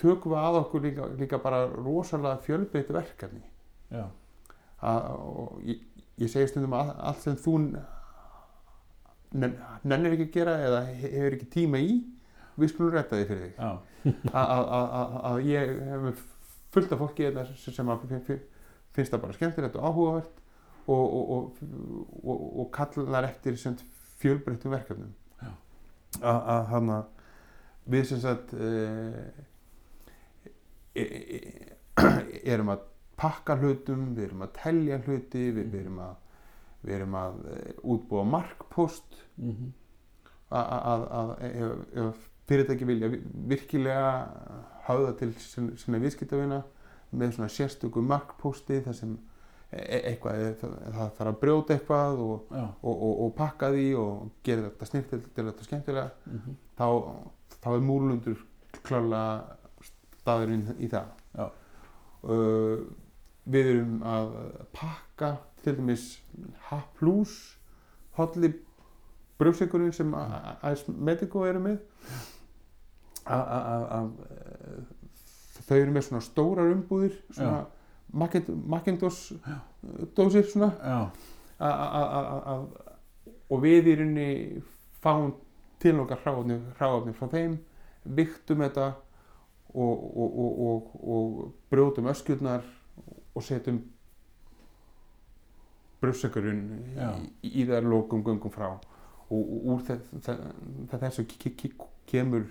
[0.00, 3.42] tökum við að okkur líka, líka bara rosalega fjölbreytt verkefni.
[4.80, 5.80] Að, og ég,
[6.20, 7.54] ég segi stundum að allt sem þú
[9.32, 11.98] nen- nennir ekki að gera eða he- hefur ekki tíma í
[12.60, 13.54] við skulum rætta því fyrir þig.
[13.56, 13.70] Já,
[14.32, 16.24] að, að, að, að- að ég hef
[16.74, 18.30] fullt af fólki hérna sem
[18.90, 20.40] finnst það bara skemmtilegt og áhugavert
[20.90, 21.58] og, og, og,
[22.24, 23.58] og, og kallar eftir
[24.20, 25.12] fjölbreyttum verkefnum.
[25.40, 25.52] Já.
[26.20, 27.04] að, að hann að
[27.90, 28.70] við sem sagt e,
[30.94, 31.40] e, e,
[32.52, 32.86] erum að
[33.20, 36.18] pakka hlutum, við erum að telja hluti, við, við erum að
[36.80, 37.56] við erum að e,
[37.94, 39.72] útbúa markpost mhm,
[40.56, 41.32] að, að,
[42.04, 43.22] ef fyrirtæki vilja vi-
[43.54, 44.10] virkilega
[44.88, 46.62] hafa til sin- sinna viðskiptavina
[47.14, 49.12] með svona sérstöku markposti þar sem
[49.72, 53.70] e- e- eitthvað er- það, það þarf að brjóta eitthvað og, og, og, og pakka
[53.74, 56.86] því og gera þetta snirt til þetta skemmtilega mhm, þá,
[57.62, 58.42] þá er múlundur
[58.82, 59.56] klálega
[60.20, 61.14] staðurinn í það.
[62.20, 62.82] Uh,
[63.48, 64.34] við erum að
[64.76, 65.30] pakka
[65.64, 66.02] til dæmis
[66.68, 66.76] H+,
[68.18, 68.50] hotli
[69.40, 71.78] brjófsingurinn sem AS Medico eru með
[73.26, 74.10] að- að að- að,
[75.68, 77.66] þau eru með svona stórar umbúðir svona
[78.12, 79.32] Macintosh
[80.16, 80.72] dósir svona.
[80.82, 81.10] Já,
[81.60, 82.94] a- a- a- a- a-
[83.50, 84.62] og við í rauninni
[85.02, 85.32] fáum
[85.78, 87.58] til okkar hráefni frá þeim
[88.04, 88.94] viktum þetta
[89.74, 92.62] og, og, og, og, og brjótum öskjurnar
[93.34, 93.78] og setjum
[96.00, 96.62] brjóssakurinn
[96.96, 97.10] Já.
[97.44, 98.70] í, í þær lokum göngum frá.
[99.30, 100.34] Og, úr þe þe
[100.90, 102.46] þe þessu ke- ke- kemur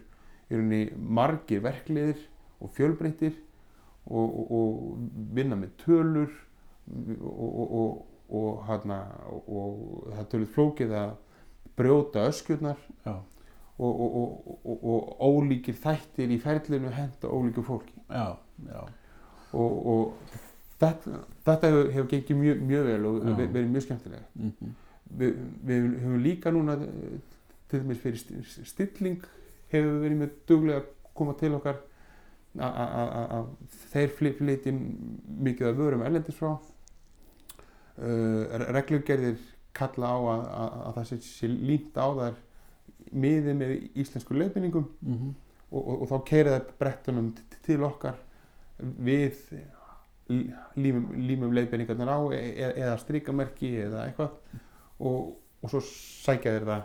[0.50, 2.22] rauninni margir verkliðir
[2.60, 3.36] og fjölbreyttir
[4.10, 6.32] og, og, og vinna með tölur
[6.90, 9.00] og, og, og, og, hana,
[9.48, 11.12] og það tölur flókið að
[11.80, 12.82] brjóta öskjurnar
[13.80, 17.94] og, og, og, og, og ólíkir þættir í ferlinu henda ólíku fólki.
[18.10, 18.34] Já,
[18.68, 18.82] já,
[19.54, 20.36] og, og
[20.82, 23.36] þetta, þetta hefur, hefur gengið mjög, mjög vel og Já.
[23.38, 24.26] ve- verið mjög skemmtilega.
[24.36, 24.74] Mhm,
[25.22, 26.76] við, við höfum líka núna
[27.70, 29.22] til dæmis fyrir sti- stilling
[29.72, 31.80] hefur verið með duglega að koma til okkar
[32.60, 33.50] að
[33.92, 34.84] þeir fly- flytja inn
[35.46, 36.56] mikið af vörum erlendis frá.
[38.00, 39.40] Uh, reglugerðir
[39.76, 42.38] kalla á að, að, að það sé, sé línt á þær
[43.12, 45.34] miðið með íslensku leifinningum mhm,
[45.70, 47.28] og, og, og þá keira það brettunum
[47.66, 48.18] til okkar
[48.80, 49.36] við
[50.30, 54.58] límum, límum leiðbeiningarnar á e e eða strikamerki eða eitthvað
[55.00, 56.84] og, og svo sækja þeir það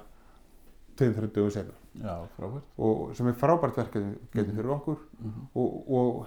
[1.00, 4.56] 2-3 dögum senna já, frábært, og sem er frábært verkefni getur Mhm.
[4.56, 4.98] fyrir okkur.
[5.20, 6.26] Mhm, og, og,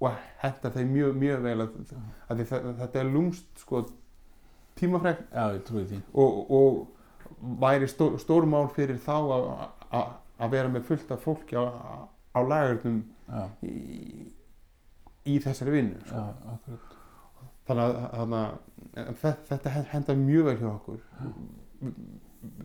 [0.00, 1.94] og henda þeim mjög, mjög vel að,
[2.28, 2.42] að
[2.78, 3.84] þetta er lúmst sko
[5.90, 9.48] því, og, og væri stó, stórmál fyrir þá að,
[10.50, 11.64] vera með fullt af fólki á,
[12.34, 14.32] á lagurnum já, í,
[15.26, 16.22] í þessari vinnu sko.
[17.68, 17.98] þannig að,
[19.20, 19.48] þetta,
[19.92, 21.02] henda mjög vel hjá okkur.
[21.82, 21.98] Við,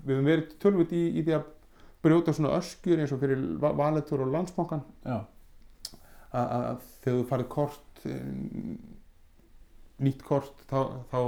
[0.05, 1.49] við höfum verið tölvut í, í því að
[2.03, 5.17] brjóta svona öskjur eins og fyrir Va- Valitor og Landsbankan já,
[6.33, 8.29] að, þegar þú farið kort eh,
[10.03, 10.79] nýtt kort þá,
[11.11, 11.19] þá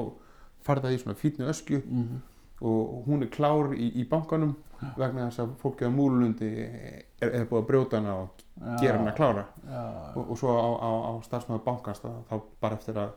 [0.66, 2.22] farið það í svona fítni öskju mhm,
[2.66, 4.56] og hún er klár í, í bankanum
[5.00, 8.98] vegna þess að fólkið á múlundi er, er búið að brjóta hana og já, gera
[9.00, 9.44] hana klára.
[9.64, 9.84] Já,
[10.16, 13.14] og, og svo á, á, á starfsmæður bankans þá, þá bara eftir að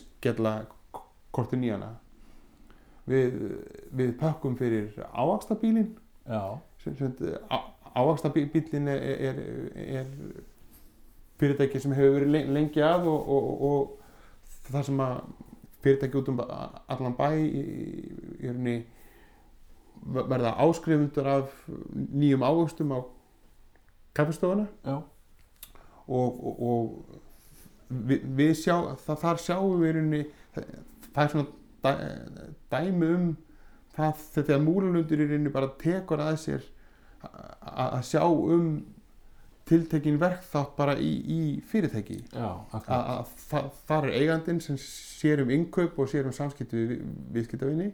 [0.00, 0.52] skella
[1.34, 1.90] kortin í hana.
[3.08, 3.36] Við,
[4.00, 5.92] við pökkum fyrir ávaxtabílin
[6.28, 6.40] já,
[6.96, 7.58] sem, sem, á,
[7.98, 9.40] ávaxtabílin er, er,
[10.00, 10.06] er
[11.38, 15.20] fyrirtæki sem hefur verið len- lengi að og, og, og það sem að
[15.82, 17.62] fyrirtæki út um allan bæ í,
[18.42, 18.78] í rauninni
[20.08, 21.54] verða áskrifundur af
[21.94, 23.00] nýjum ávöxtum á
[24.14, 24.66] kaffestofuna
[26.08, 26.62] og, og,
[27.88, 30.22] við, við sjá, það, þar sjáum við í rauninni
[30.54, 30.64] það,
[31.24, 31.46] er svona
[31.84, 31.92] dæ,
[32.72, 33.28] dæmi um
[33.98, 36.66] það þegar múlalundur í rauninni bara tekur að sér
[37.68, 38.70] að sjá um
[39.68, 42.22] tiltekin verkþátt bara í, í fyrirtæki.
[42.32, 47.02] Já, að, það, er eigandinn sem sér um innkaup og sér um samskipti við
[47.34, 47.90] viðskiptavinni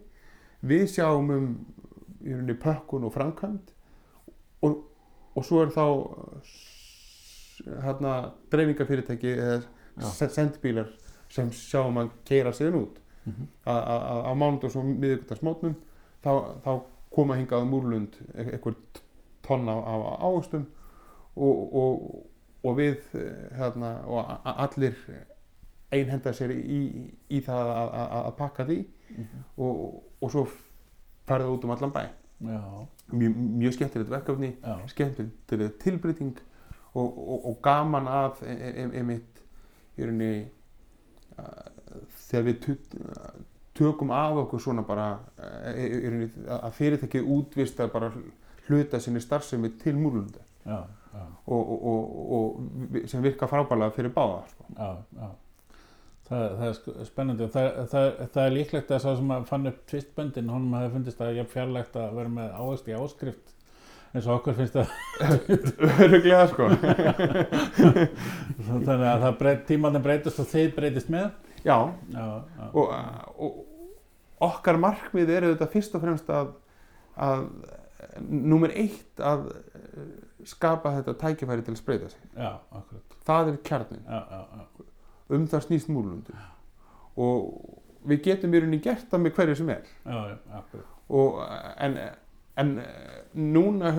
[0.65, 1.49] við sjáum um
[2.25, 3.73] rauninni pökkun og framkvæmd
[4.65, 4.79] og,
[5.35, 5.85] og svo er þá
[7.85, 8.15] hérna
[8.53, 10.93] dreifingafyrirtæki eða sendbílar
[11.33, 13.01] sem sjáum að keira sig út.
[13.25, 15.77] Mhm, að, að, á mánundag og miðvikudagsmótnum
[16.25, 16.33] þá,
[16.65, 16.73] þá
[17.15, 18.77] koma hingað múrlund einhver
[19.45, 20.65] tonn af, af ávöxtum
[21.37, 22.27] og, og,
[22.65, 24.95] og við eh, hérna, og allir
[25.95, 26.81] einhenda sér í,
[27.31, 28.83] í það að, að, að pakka því
[29.15, 29.43] Mhm.
[29.63, 30.43] og, og svo
[31.29, 32.01] ferða út um allan bæ.
[32.41, 36.39] Já, mjög, skemmtilegt verkefni já, skemmtilegt tilbreyting
[36.95, 39.43] og, og, og gaman að e- e- einmitt
[39.99, 40.49] í rauninni
[41.39, 41.45] uh,
[42.27, 42.59] þegar við
[43.75, 45.07] tökum af okkur svona bara
[45.39, 48.11] rauninni að fyrirtækið útvistar bara
[48.69, 49.97] hluta sinni starfsemi til
[50.65, 50.79] já,
[51.47, 54.65] og, og, og, og sem virka frábælega fyrir báða sko.
[54.79, 55.29] já, já.
[56.25, 59.43] Það, það er sk- spennandi og það, það, það er líklegt að sá sem að
[59.51, 63.53] fann upp tvistböndin, honum hafi fundist að ég fjarlægt að vera með ávegst í áskrift
[64.15, 64.89] eins og okkur finnst það
[66.07, 66.69] öruglega sko.
[68.69, 71.31] Þannig að það breyt, tímanin breytist og þeir breytist með.
[71.65, 71.77] Já.
[72.15, 72.25] Já,
[72.57, 72.93] já, og,
[73.37, 76.53] og okkar markmið eru þetta fyrst og fremst að,
[77.27, 77.45] að
[78.25, 80.09] númer eitt að eh,
[80.49, 82.27] skapa þetta tækifæri til að spreita sig.
[82.37, 83.17] Já, akkurat.
[83.29, 84.91] Það er kjarnin, já, já, já,
[85.35, 86.37] um það snýst múlundu
[87.15, 89.93] og við getum í rauninni gert það með hverju sem er.
[90.05, 90.91] Já, já, akkurat.
[91.15, 91.39] Og,
[91.85, 91.99] en,
[92.61, 92.75] en
[93.55, 93.95] núna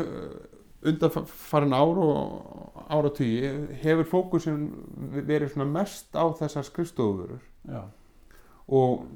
[0.86, 3.50] undan farin ár og áratugi
[3.82, 4.68] hefur fókusin
[5.26, 7.82] verið svona mest á þessar skrifstofurur já,
[8.68, 9.08] og,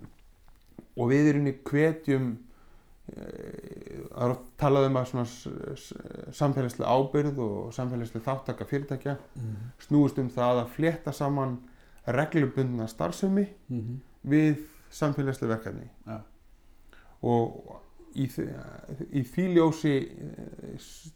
[0.98, 2.32] og við í hvetjum
[3.10, 5.08] það er oft talað um að
[6.36, 9.56] samfélagslega ábyrð og samfélagslega þáttaka fyrirtækja Mhm.
[9.80, 11.58] snúist um það að flétta saman
[12.08, 14.00] reglubundna starfsemi Mhm.
[14.28, 14.58] við
[14.92, 16.20] samfélagslega verkefni Já.
[17.24, 17.82] og
[18.16, 18.26] í,
[19.12, 21.12] í því ljósi eh, s-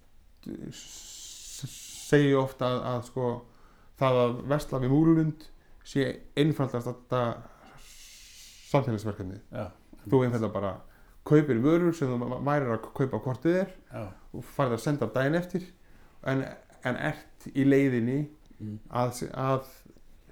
[0.72, 1.70] s-
[2.10, 3.46] segi ég ofta að, að sko
[4.00, 5.48] það að vesla við múlund
[5.84, 7.38] sé einfaldast þetta
[8.72, 9.68] samfélagsverkefni já,
[10.10, 10.74] þú einfalda bara
[11.28, 15.10] kaupir vörur sem þú værir að kaupa hvort þið er já, og farið að senda
[15.14, 15.70] daginn eftir.
[16.28, 16.44] En,
[16.84, 18.20] en ert í leiðinni
[18.60, 19.70] mm, að, að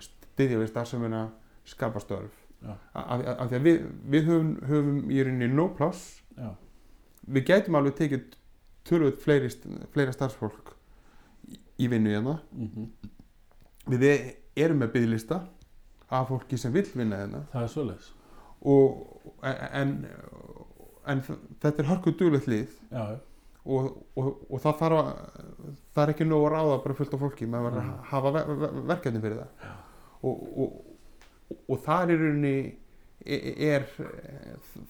[0.04, 1.25] styðja við starfsemina
[1.67, 2.36] skapa störf.
[2.62, 3.80] Af, því að við,
[4.13, 6.21] við höfum, höfum í rauninni no pláss.
[6.38, 6.51] Já,
[7.32, 8.38] við gætum alveg tekið
[8.88, 9.49] tölvöld fleiri,
[9.93, 10.73] fleira starfsfólk
[11.77, 12.39] í, vinnu hérna.
[12.51, 12.91] Mhm.
[13.91, 15.39] við e- erum með bygglista
[16.12, 17.45] af fólki sem vill vinna hérna.
[17.51, 18.10] Það er svoleiðis.
[18.62, 19.32] Og,
[19.73, 19.93] en,
[21.07, 21.21] en
[21.61, 22.73] þetta er hörku duglegt lið.
[22.91, 23.19] Já, já,
[23.65, 23.87] og,
[24.17, 25.09] og, og það þarf að
[25.93, 28.53] það er ekki nóg að ráða bara fullt af fólki maður verður að hafa ver,
[28.63, 29.73] ver, verkefni fyrir það.
[30.21, 32.55] Og, og, og það er í rauninni
[33.21, 33.85] er, er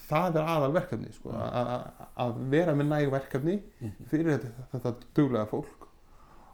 [0.07, 1.41] það er aðal verkefni sko, Mhm.
[1.61, 4.07] að- að- vera með næg verkefni mhm.
[4.11, 5.87] fyrir þetta, þetta duglega fólk.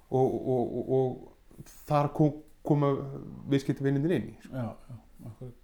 [0.10, 2.94] Og, og, og, og þar kom, koma
[3.52, 4.54] viðskiptavinnindin inn í sko.
[4.56, 4.96] já, já,
[5.28, 5.57] akkurat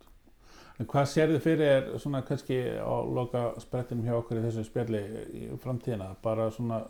[0.83, 5.01] en hvað sérðu fyrir er svona kannski á loka sprettinum hjá okkur í þessu spjalli
[5.39, 6.09] í framtíðina?
[6.23, 6.81] Bara svona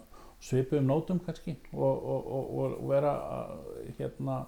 [0.43, 3.53] svipum nótum kannski og, og, og, og vera uh,
[3.99, 4.39] hérna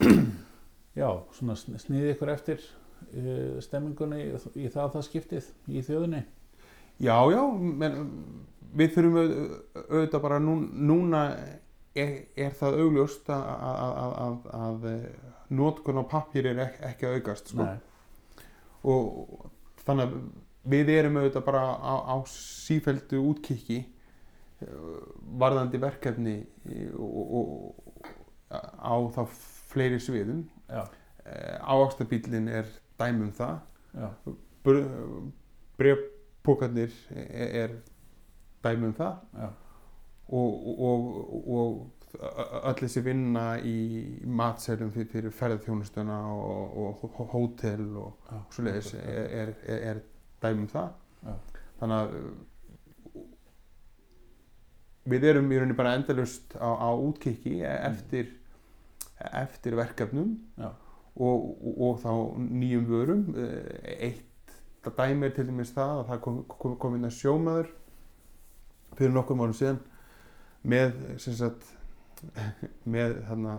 [1.00, 6.22] já, svona sn- sniði ykkur eftir uh, stemmingunni í, það það skiptið í þjóðinni?
[7.02, 7.98] Já, já, menn,
[8.78, 11.24] við þurfum au- auðvitað bara nú, núna
[11.98, 14.86] er, er það augljóst að, að, að, að, að
[15.54, 17.66] notkun á pappír er ekki, ekki að aukast sko.
[17.66, 17.76] Nei,
[18.84, 19.50] og
[19.84, 20.16] þannig að
[20.74, 24.92] við erum auðvitað bara á, á sífeldu útkikki eh,
[25.40, 26.36] varðandi verkefni
[26.70, 28.04] eh, og, og,
[28.54, 29.22] á þá
[29.72, 30.44] fleiri sviðum.
[30.70, 30.84] Já,
[31.64, 32.68] ávakstabílinn er
[33.00, 33.56] dæmi um það.
[33.94, 34.08] Já,
[35.80, 37.74] brefpókarnir er, er
[38.64, 39.50] dæmi um það.
[40.34, 43.76] Og, og öll þessi vinna í
[44.26, 50.02] matselum fyrir, ferðarþjónustuna og, og, hótel og já svoleiðis er, er, er, er
[50.42, 50.90] dæmi um það
[51.24, 51.34] Já.
[51.80, 53.24] þannig að uh,
[55.14, 58.32] við erum í rauninni bara endalust á, á útkikki eftir,
[59.32, 60.70] eftir verkefnum Já.
[60.70, 62.12] og, og, og þá
[62.50, 67.08] nýjum vörum Eh, eitt dæmi er til dæmis það að það kom, kom, kom inn
[67.08, 67.70] að sjómaður
[68.98, 69.80] fyrir nokkur mánu síðan
[70.64, 70.92] með
[71.22, 71.70] sem sagt
[72.94, 73.56] með þarna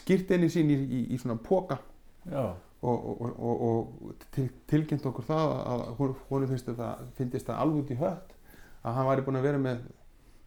[0.00, 1.78] skýrtinni sín í, í, í svona póka
[2.28, 8.00] og, og, og, og til, tilkynnt okkur það að hún, finnst það, alveg út í
[8.00, 8.34] hött
[8.82, 9.86] að hann væri búinn að vera með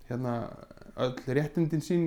[0.09, 0.36] hérna
[1.01, 2.05] öll réttindin sín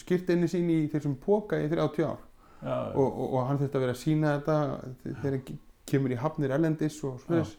[0.00, 2.24] skýrtinni sín í þessum póka í 30 ár.
[2.58, 4.56] Já, já, og, og, og hann þurfti að vera að sína þetta
[5.04, 5.58] þegar hann
[5.88, 7.54] kemur í hafnir ellendis og svoleiðis.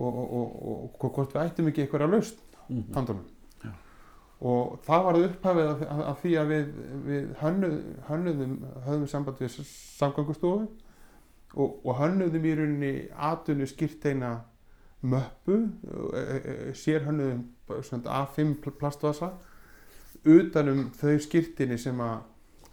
[0.00, 3.39] Og, og, og, og hvort við ættum ekki eitthvað að laust mhm, handunum Já.
[4.40, 6.68] Og það var upphafið af, af, af því að við,
[7.04, 7.74] við hönnuð,
[8.08, 8.54] hönnuðum
[8.86, 9.58] höfðum samband við
[10.00, 10.68] samgangustofu
[11.56, 12.92] og, og hönnuðum í rauninni
[13.30, 14.32] atvinnu skýrteina
[15.00, 19.34] möppu e, e, e, sér hönnuðum A5 pl- plastvasa
[20.24, 22.24] utanum þau skýrtinni sem að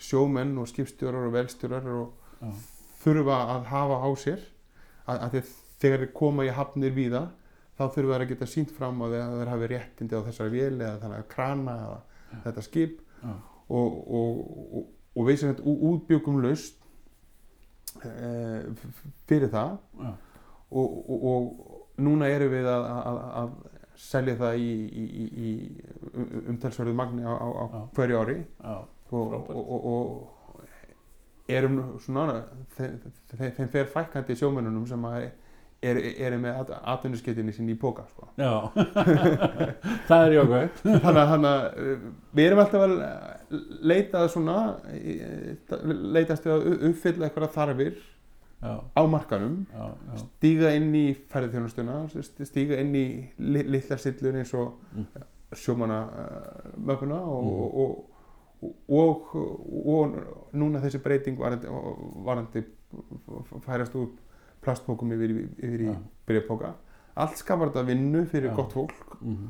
[0.04, 2.52] sjómenn og skipstjórar og velstjórar og já,
[3.04, 4.42] þurfa að hafa á sér
[5.08, 5.38] að, að
[5.82, 7.24] þegar þeir koma í hafnir víða
[7.78, 10.54] þá þurfa þeir að geta sínt fram á því að þeir hafi réttindi á þessari
[10.54, 11.98] vél eða þannig að krana eða
[12.46, 13.34] þetta skip Já.
[13.78, 14.44] og, og,
[14.80, 16.84] og, og við sem þetta útbjögum laust
[18.04, 18.32] e,
[19.30, 20.12] fyrir það Já.
[20.70, 23.56] og, og, og núna erum við að, að, að
[23.98, 25.52] selja það í, í, í,
[26.52, 29.54] umtalsverðu magni á, á, á hverju ári og, Frábært.
[29.54, 30.36] og, og, og
[31.48, 32.42] erum svona
[32.76, 35.30] þeim, fer fækkandi sjómennunum sem að
[35.84, 38.28] eru er með atvinnuskettinni sinni í póka sko.
[38.40, 38.52] já.
[40.10, 42.96] það er jákvæmt þannig að, uh, við erum alltaf að
[43.92, 44.58] leita svona
[44.90, 45.56] eh,
[46.18, 52.00] leitast við að uppfylla eitthvað þarfir já, á markanum já, já, stíga inn í ferðarþjónustuna
[52.50, 53.08] stíga inn í
[53.38, 55.06] li litla sillur eins og Mm.
[55.56, 55.98] sjómanna
[56.84, 57.52] möpuna og, Mm.
[57.82, 59.28] og, og,
[59.94, 60.16] og,
[60.58, 61.68] núna þessi breyting varandi,
[62.26, 62.64] varandi
[63.64, 64.10] færast úr
[64.68, 65.94] plastpókum yfir, yfir í
[66.28, 66.74] byrjapóka
[67.18, 69.48] allt skapar þetta vinnu fyrir gott fólk mhm,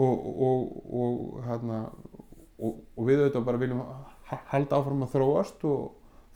[0.00, 1.80] og, og, og, hérna,
[2.56, 3.82] og, og við auðvitað bara viljum
[4.30, 5.80] ha- halda áfram að þróast og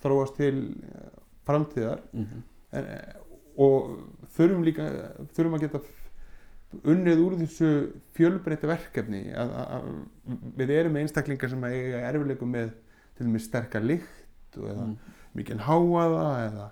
[0.05, 1.13] þróast til eh,
[1.49, 2.03] framtíðar.
[2.13, 2.43] Mhm,
[2.77, 3.21] en, eh,
[3.65, 3.95] og
[4.35, 4.89] þurfum líka
[5.37, 5.81] þurfum að geta
[6.91, 7.71] unnið úr þessu
[8.19, 9.23] fjölbreytta verkefni.
[9.33, 12.75] Að, að, að við erum með einstaklingar sem eiga erfileikum með
[13.15, 16.69] til dæmis sterkar lykt og eða mhm, mikið háaða eða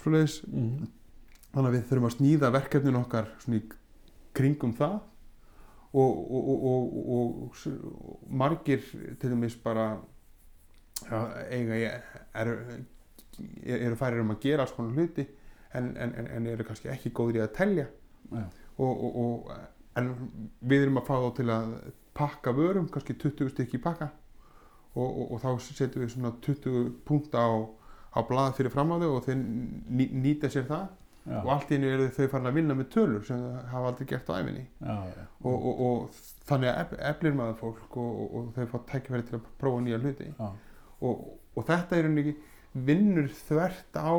[0.00, 0.40] svoleiðis.
[0.48, 0.90] Mhm,
[1.52, 3.28] þannig að við þurfum að snýða verkefnin okkar
[4.36, 5.00] kringum það.
[5.92, 7.56] Og, og, og, og,
[8.32, 8.80] margir
[9.20, 9.90] til dæmis bara
[11.10, 11.18] ja,
[11.52, 11.76] eiga
[12.40, 12.54] eru
[13.66, 15.26] eru færir um að gera alls konar hluti
[15.76, 17.86] en, en, en- en eru kannski ekki góðir í að telja.
[18.32, 18.46] Já,
[18.78, 19.52] og, og, og,
[20.00, 20.08] en
[20.64, 21.76] við erum að fá þá til að
[22.16, 24.08] pakka vörum, kannski 20 stykki pakka.
[24.94, 27.48] Og, og, og þá setjum við svona 20 punkt á,
[28.16, 30.88] á blað fyrir fram á þau og ný, nýta sér það
[31.26, 33.90] já, og allt í einu eru þau farin að vinna með tölur sem þau hafa
[33.92, 34.34] aldrei gert á
[34.80, 38.78] já, og, og, og þannig að ef- eflir maður fólk og, og, og þau fá
[38.92, 40.30] tækifæri til að prófa nýja hluti.
[41.02, 41.22] Og,
[41.56, 42.34] og þetta er rauninni
[42.72, 44.14] vinnur þvert á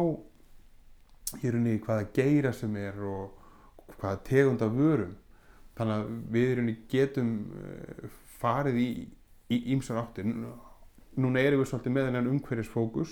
[1.44, 5.16] í rauninni hvaða geira sem er og hvaða tegund af vörum.
[5.78, 8.08] Þannig að við rauninni getum eh,
[8.40, 8.90] farið í
[9.54, 10.26] í ýmsar áttir.
[11.20, 13.12] Núna erum við svolítið með þennan umhverfisfókus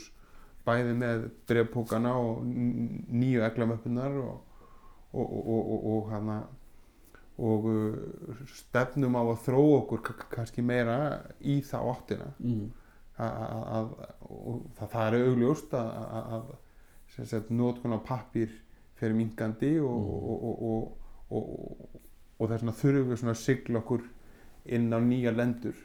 [0.66, 4.42] bæði með brefpókana og nýju eglamöppunar og,
[5.14, 6.40] og, og, og, og, og hana
[7.42, 10.98] og uh, stefnum á að þróa okkur kannski meira
[11.42, 12.28] í þá áttina.
[12.40, 12.68] Mhm,
[13.22, 13.94] að,
[14.78, 16.52] það, það er augljóst að,
[17.50, 18.54] notkun á pappír
[19.00, 20.08] fyrir minkandi og, Mm.
[20.32, 20.98] og, og,
[21.32, 22.02] og, og,
[22.40, 24.04] og þess vegna þurfum við svona að sigla okkur
[24.66, 25.78] inn á nýja lendur.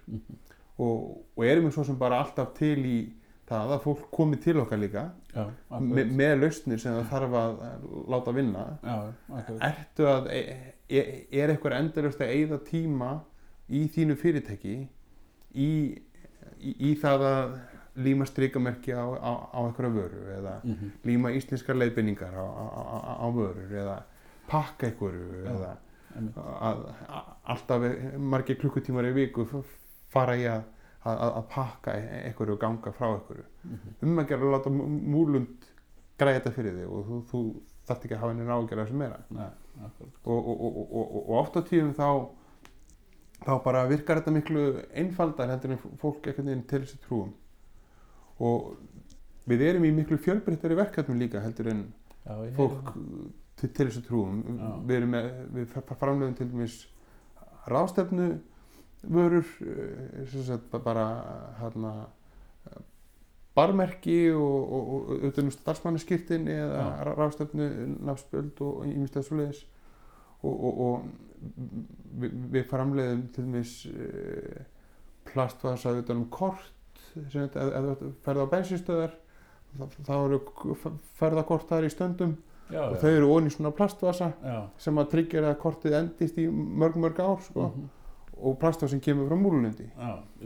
[0.76, 2.98] Og, og erum við svo sem bara alltaf til í
[3.46, 5.44] það að fólk komi til okkar líka já,
[5.78, 7.62] me, með lausnir sem það þarf að
[8.14, 8.64] láta vinna.
[8.82, 8.96] Já,
[9.68, 10.42] ertu að e,
[10.88, 13.12] e, er eitthvað endurist að eyða tíma
[13.66, 14.76] í þínu fyrirtæki
[15.54, 15.70] í,
[16.58, 17.56] í, í það að
[17.96, 23.12] líma strikamerki á, á, á einhverja vöru eða mhm, líma íslenskar leiðbynningar á, á, á,
[23.24, 23.96] á vörur eða
[24.50, 25.54] pakka Já.
[25.54, 25.72] eða
[26.16, 27.86] að, að alltaf
[28.18, 29.46] margir klukkutímar í viku
[30.12, 30.64] fara í að,
[31.12, 31.94] að, að pakka
[32.26, 33.46] einhverju og ganga frá einhverju.
[33.70, 35.68] Mhm, um að gera að láta mú- múlund
[36.18, 37.42] græða þetta fyrir þig og þú, þú
[37.86, 39.20] þarft ekki að hafa henni ágjörða sem meira.
[39.36, 39.48] Nei,
[40.24, 42.08] og, og, og, og, og, og oft á tíðum þá
[43.46, 44.62] þá bara virkar þetta miklu
[44.96, 47.32] einfaldar heldur en fólk einhvern veginn til þessi trúum.
[48.42, 48.72] Og
[49.46, 51.84] við erum í miklu fjölbreyttari verkefnum líka heldur en
[52.24, 52.90] já, fólk
[53.60, 54.40] til, til þessu trúum.
[54.56, 54.72] Já.
[54.88, 56.78] við erum með, við framlegum til dæmis
[57.70, 58.30] ráðstefnu
[59.08, 61.06] vörur eh, sagt ba- bara
[61.60, 61.94] hérna
[63.56, 67.14] barmerki og, og, og utan um starfsmannaskirtin eða Já.
[67.16, 67.68] ráðstefnu
[68.04, 68.82] nafnspöld og
[69.24, 69.62] svoleiðis
[70.42, 71.06] og, og, og
[72.20, 74.58] við, við framlegum til dæmis uh,
[75.30, 79.16] plastvasa utan um kort sem þetta, ef, ef þú ferð á bensinstöðar
[80.04, 80.40] þá, eru
[81.16, 82.36] ferðakort þar í stöndum
[82.68, 86.46] já, og þau eru onni svona plastvasa já, sem að tryggja að kortið endist í
[86.52, 87.70] mörg mörg ár sko.
[87.70, 87.88] mhm,
[88.36, 89.36] og plastvasin kemur frá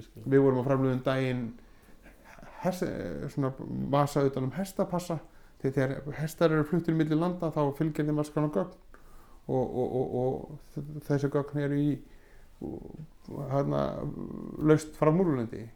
[0.04, 1.42] skil, við vorum að framlega um daginn
[2.62, 2.84] hest,
[3.34, 3.52] svona
[3.92, 5.18] vasa utan um hestapassa.
[5.60, 8.78] Þegar þegar hestar eru fluttir milli landa þá fylgir þeim alls konar gögn.
[9.50, 11.90] Og, og, og, og þessi gögn eru í
[13.50, 13.82] hérna
[14.60, 15.66] laust frá já,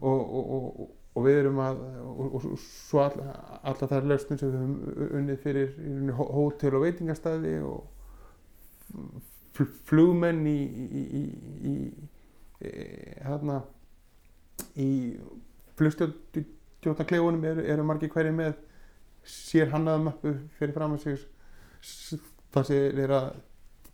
[0.00, 3.18] og, og, og, og við erum að og, svo all,
[3.62, 5.68] alla þær lausnum sem við höfum unnið fyrir
[6.18, 9.20] hótel og veitingastæði og
[9.54, 11.22] flugmenn í, í, í,
[11.72, 11.74] í,
[13.26, 13.62] hérna
[14.76, 14.88] í
[15.76, 18.54] flugstjórnakleifunum eru, eru margir hverju með
[19.28, 22.20] sér hannaða möppu fyrir fram að sig
[22.52, 23.28] þar sem eru að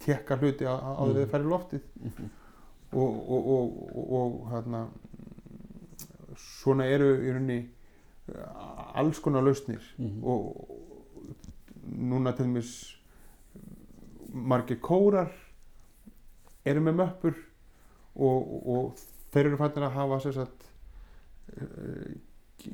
[0.04, 1.14] tekka hluti á, á Mhm.
[1.16, 2.30] þeir færi loftið Mhm.
[2.92, 4.86] og, og, og, og, og hérna
[6.36, 7.68] svona eru í rauninni
[8.28, 10.24] uh, alls konar lausnir Mhm.
[10.24, 10.68] og
[11.98, 12.94] núna til dæmis
[14.32, 15.30] margir kórar
[16.72, 17.36] eru með möppur
[18.18, 19.02] og, og
[19.34, 20.66] þeir eru fættir að hafa sagt,
[21.56, 22.10] uh,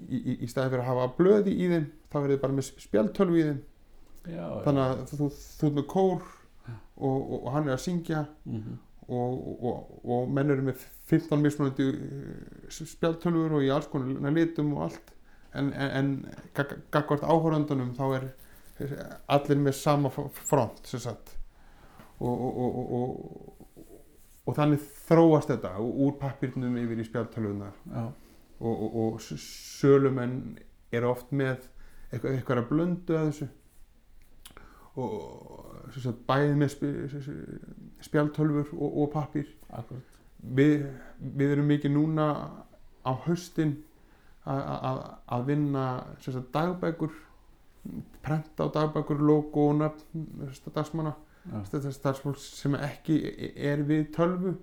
[0.08, 2.68] í, í, í staði fyrir að hafa blöði í þeim þá verður þið bara með
[2.86, 3.60] spjaltölvu í þeim.
[4.24, 8.22] Já, þannig að þú, þú ert með kór og, og, og hann er að syngja
[8.48, 8.78] Mhm.
[9.04, 9.34] og,
[9.68, 10.80] og, og menn eru með
[11.10, 15.10] 15 mismunandi uh, spjaltölfur og í alls konar litum og allt.
[15.54, 16.08] En, en, en
[16.56, 18.24] gag- gagvart áhórandunum þá er
[19.30, 20.88] allir með sama front
[22.96, 23.53] og,
[24.46, 28.04] og, þannig þróast þetta úr pappirnum yfir í spjaltölfunar já,
[28.60, 30.58] og, og, og sölumenn
[30.94, 31.64] eru oft með
[32.12, 33.48] eitthvað, eitthvað að blöndu að þessu.
[34.94, 36.90] Og sagt, bæði með sp
[38.06, 39.48] spjaltölfur og, og pappir
[40.54, 40.84] við,
[41.18, 42.28] við erum mikið núna
[43.02, 43.78] á haustin
[44.44, 45.84] að- vinna
[46.20, 47.14] sagt, dagbækur
[48.22, 51.14] prenta á dagbækur logo og nöfn starfsmanna
[51.50, 53.18] já, starfsfólk sem ekki
[53.56, 54.54] er við tölvu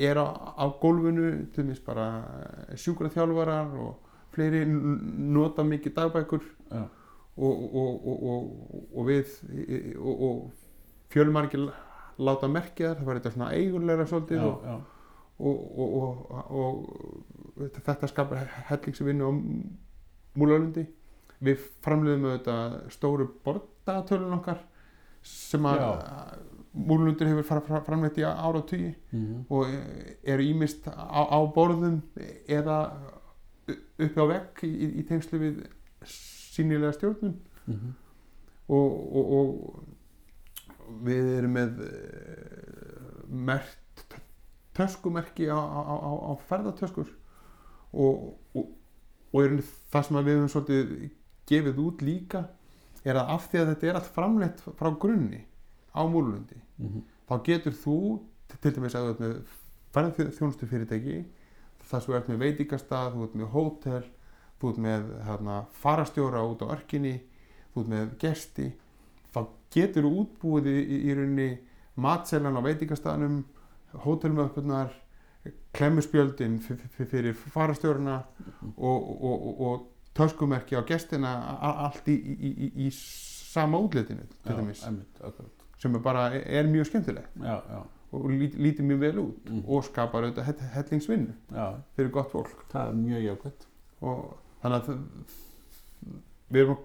[0.00, 0.26] er á,
[0.56, 2.06] á gólfinu til dæmis bara
[2.76, 3.98] sjúkraþjálfarar og
[4.34, 6.86] fleiri nota mikið dagbækur já,
[7.36, 9.36] og, og, og, og, og við
[9.98, 11.68] og, og fjölmargir
[12.20, 14.80] láta merkja þar það var þetta svona eigulega svolítið já, já,
[15.40, 19.32] og, og, og, og þetta skapar hellingsvinnu á
[20.38, 20.86] múlalundi.
[21.40, 24.60] Við framleiðum auðvitað stóru bordatölun okkar
[25.22, 25.80] sem að
[26.74, 29.44] múlalundur hefur fara- fara- framleitt í ára tugi Mhm.
[29.50, 29.66] og
[30.24, 32.02] eru ímist á, á borðum
[32.48, 32.92] eða
[33.98, 35.66] uppi á vegg í, í tengslu við
[36.06, 37.34] sínilega stjórnum
[37.66, 37.94] Mhm.
[38.68, 39.84] og, og, og
[41.04, 44.16] við erum með eh, mert
[44.74, 47.08] töskumerki á, á, á, á ferðartöskur
[47.92, 48.68] og, og,
[49.34, 49.60] og
[49.92, 51.10] það sem við höfum svolítið
[51.50, 52.44] gefið út líka
[53.04, 55.44] er að af því að þetta er allt framleitt frá grunni
[55.96, 57.02] á múlundi Mhm.
[57.28, 57.96] þá getur þú
[58.60, 59.34] til dæmis að þú ert með
[59.94, 61.24] ferðarþjónustu fyrirtæki
[61.90, 64.04] þar þú ert með veitingastað, þú ert með hótel
[64.60, 67.20] þú ert með hérna, farastjóra út á örkinni
[67.74, 68.72] þú ert með gesti
[69.34, 69.40] þá
[69.70, 70.78] getur þú útbúið í,
[71.08, 71.58] í, rauninni
[71.96, 73.44] matselan á veitingastaðnum
[74.04, 74.90] hótelmöppunar
[75.74, 76.58] klemmuspjöldin
[76.96, 78.22] fyrir farastjóruna
[78.76, 83.78] og, og, og, og töskumerki á gestina allt í, í, í, í sama
[85.24, 85.50] akkurat.
[85.80, 87.30] Sem er bara er mjög skemmtilegt.
[87.40, 87.82] Já, já,
[88.12, 89.62] og lít, lítið mjög vel út Mhm.
[89.68, 91.34] og skapar auðvitað hell- hellingsvinnu
[91.96, 92.64] fyrir gott fólk.
[92.72, 93.66] Það er mjög jákvæmt
[94.02, 95.06] og þannig að það-
[96.50, 96.76] við erum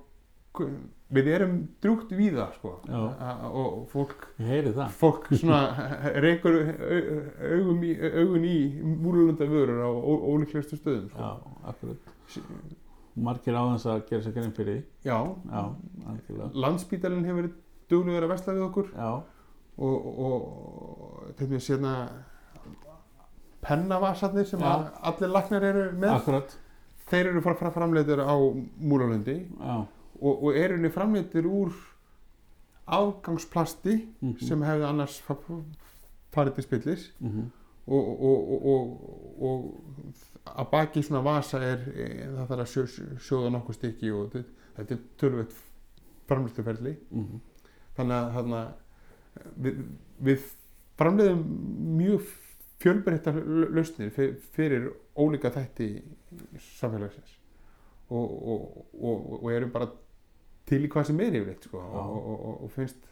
[1.12, 2.80] við erum drúgt víða sko.
[2.88, 2.96] Já.
[3.20, 4.28] A- og fólk
[4.74, 4.90] það.
[4.90, 5.60] fólk svona
[6.26, 6.56] reykur
[7.52, 7.96] augun í,
[8.82, 11.20] múlulunda vörur á ólíklegustu stöðum sko.
[11.20, 11.98] já, akkurat
[13.16, 14.82] margir á þess að gera sér grein fyrir.
[15.04, 15.20] Því já,
[15.52, 15.64] já,
[16.66, 17.56] landsbítalinn hefur verið
[17.90, 18.90] duglegur að vesla við okkur.
[18.96, 19.12] Já,
[19.78, 21.96] og, og til dæmis hérna
[23.66, 24.92] pennavasarnir sem Já.
[25.02, 26.14] allir lagnar eru með.
[26.20, 26.56] Akkurat.
[27.10, 28.34] Þeir eru fara, framleitir á
[28.82, 29.76] múlalundi já,
[30.22, 31.74] og, og eru henni framleitir úr
[32.86, 35.38] afgangsplasti mhm, sem hefði annars fa-
[36.34, 37.08] farið til spillis.
[37.86, 38.86] Og, og, og, og,
[39.46, 39.95] og
[40.62, 42.84] að baki svona vasa er, er það þarf að sjó,
[43.28, 45.56] sjóða nokkuð stykki og þetta, er tölvöld
[46.30, 47.42] framleistuferli mhm,
[47.98, 48.62] þannig að þarna,
[49.66, 49.82] við,
[50.30, 50.48] við
[51.00, 51.44] framleiðum
[52.00, 52.30] mjög
[52.84, 53.38] fjölbreyttar
[53.76, 55.90] lausnir fyr- fyrir ólíka þætti
[56.76, 57.38] samfélagsins.
[58.14, 58.66] Og, og,
[59.00, 59.88] og, og erum bara
[60.70, 62.02] til í hvað sem er yfirleitt sko, Já.
[62.02, 63.08] og, og, og, og finnst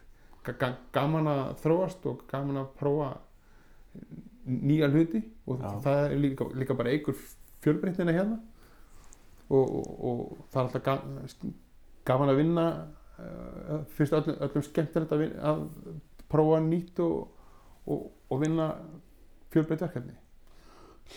[0.45, 3.07] ga- ga- gaman að þróast og gaman að prófa
[4.47, 5.69] nýja hluti og Já.
[5.85, 7.15] það er líka, líka bara einhver
[7.63, 8.39] fjölbreyttina hérna
[9.49, 11.53] og, og, og það er alltaf ga-
[12.09, 12.65] gaman að vinna
[13.19, 15.63] uh, finnst öllum, öllum skemmtilegt að, vinna, að
[16.31, 17.29] prófa nýtt og,
[17.87, 18.71] og, og vinna
[19.53, 20.17] fjölbreytt verkefni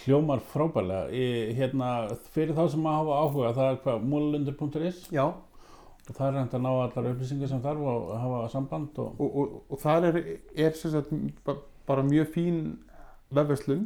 [0.05, 1.91] hljómar frábærlega Í, hérna,
[2.35, 5.25] fyrir þá sem að hafa áhuga það er hvað, múlalundur.is Já.
[5.31, 9.37] og það er hægt að ná allar upplýsingar sem þarf og hafa samband og, og,
[9.43, 10.19] og, og það er,
[10.67, 11.15] er sagt,
[11.47, 12.61] ba- bara mjög fín
[13.37, 13.85] vefverslun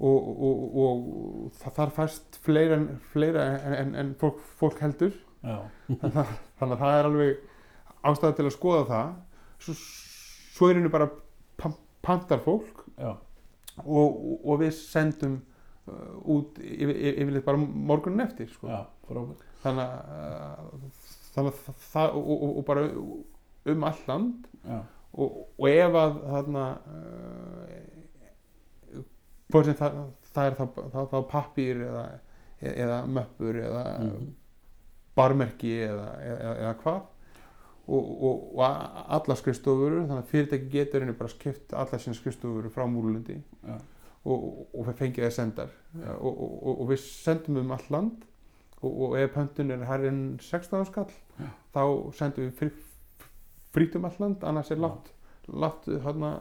[0.00, 1.08] og, og, og,
[1.54, 5.12] og þarf fæst fleira, en- fleira en, en, en fólk, fólk heldur.
[6.60, 7.36] Þannig að það er alveg
[8.10, 9.10] ástæða til að skoða það.
[9.60, 9.74] Svo,
[10.56, 11.10] svo er henni bara
[11.60, 11.74] pa-
[12.04, 12.86] pantar fólk
[13.84, 15.38] og, og við sendum
[15.88, 18.68] uh, út yfir, yfirleitt bara morgunin eftir sko.
[18.72, 18.80] já,
[19.62, 20.88] þannig að
[21.34, 22.86] þannig að það og, og, bara
[23.70, 24.46] um all land.
[24.64, 24.80] Já,
[25.12, 27.99] og, og ef að þarna uh,
[29.52, 29.96] hvort sem það,
[30.34, 32.04] það er þá, þá, þá pappír eða,
[32.60, 34.28] eða möppur eða Mhm.
[35.16, 37.00] barmerki eða, eða, eða hvað
[37.90, 42.14] og, og, og a- allar skrifstofur þannig að fyrirtæki getur henni bara skipt allar sína
[42.18, 43.78] skrifstofur frá múlundi Já.
[44.24, 44.44] og,
[44.74, 45.72] og fengið það sendar
[46.20, 48.22] og, og, og við sendum um all land
[48.80, 51.50] og, og ef pöntun er hærri en 16 skall Já.
[51.74, 51.82] þá
[52.20, 52.70] sendum við frí,
[53.74, 55.10] frít um all land annars er látt,
[55.50, 56.36] látt hana,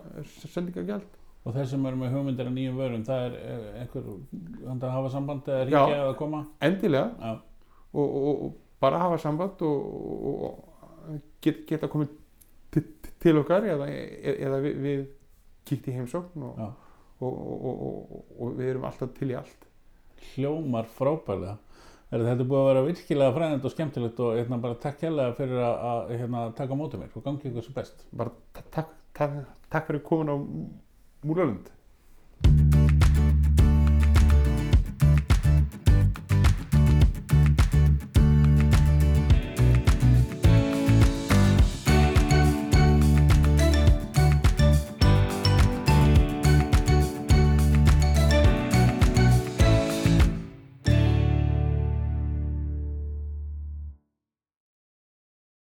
[0.46, 1.10] sendingagjald
[1.46, 3.38] og þeir sem eru með hugmyndir af nýjum vörum það er
[3.82, 4.10] einhver
[4.74, 6.42] að hafa samband eða ríkja eða koma?
[6.68, 7.30] Endilega.
[7.90, 9.88] Og, og, og bara hafa samband og,
[10.34, 12.12] og, get, geta komið
[12.74, 12.84] til,
[13.24, 13.88] til okkar eða,
[14.36, 15.08] eða við, við
[15.70, 16.68] kíkt í heimsókn og, Já.
[17.26, 19.66] og, og, og, og við erum alltaf til í allt.
[20.34, 21.58] Hljómar frábærlega.
[22.10, 25.36] Er þetta er búið að vera virkilega fræðend og skemmtilegt og hérna, bara takk hérlega
[25.38, 28.02] fyrir að, hérna, taka á móti mér og gangi ykkur svo best.
[28.18, 29.36] Bara takk, takk,
[29.70, 30.36] takk fyrir komin á
[31.24, 31.79] Mulanante.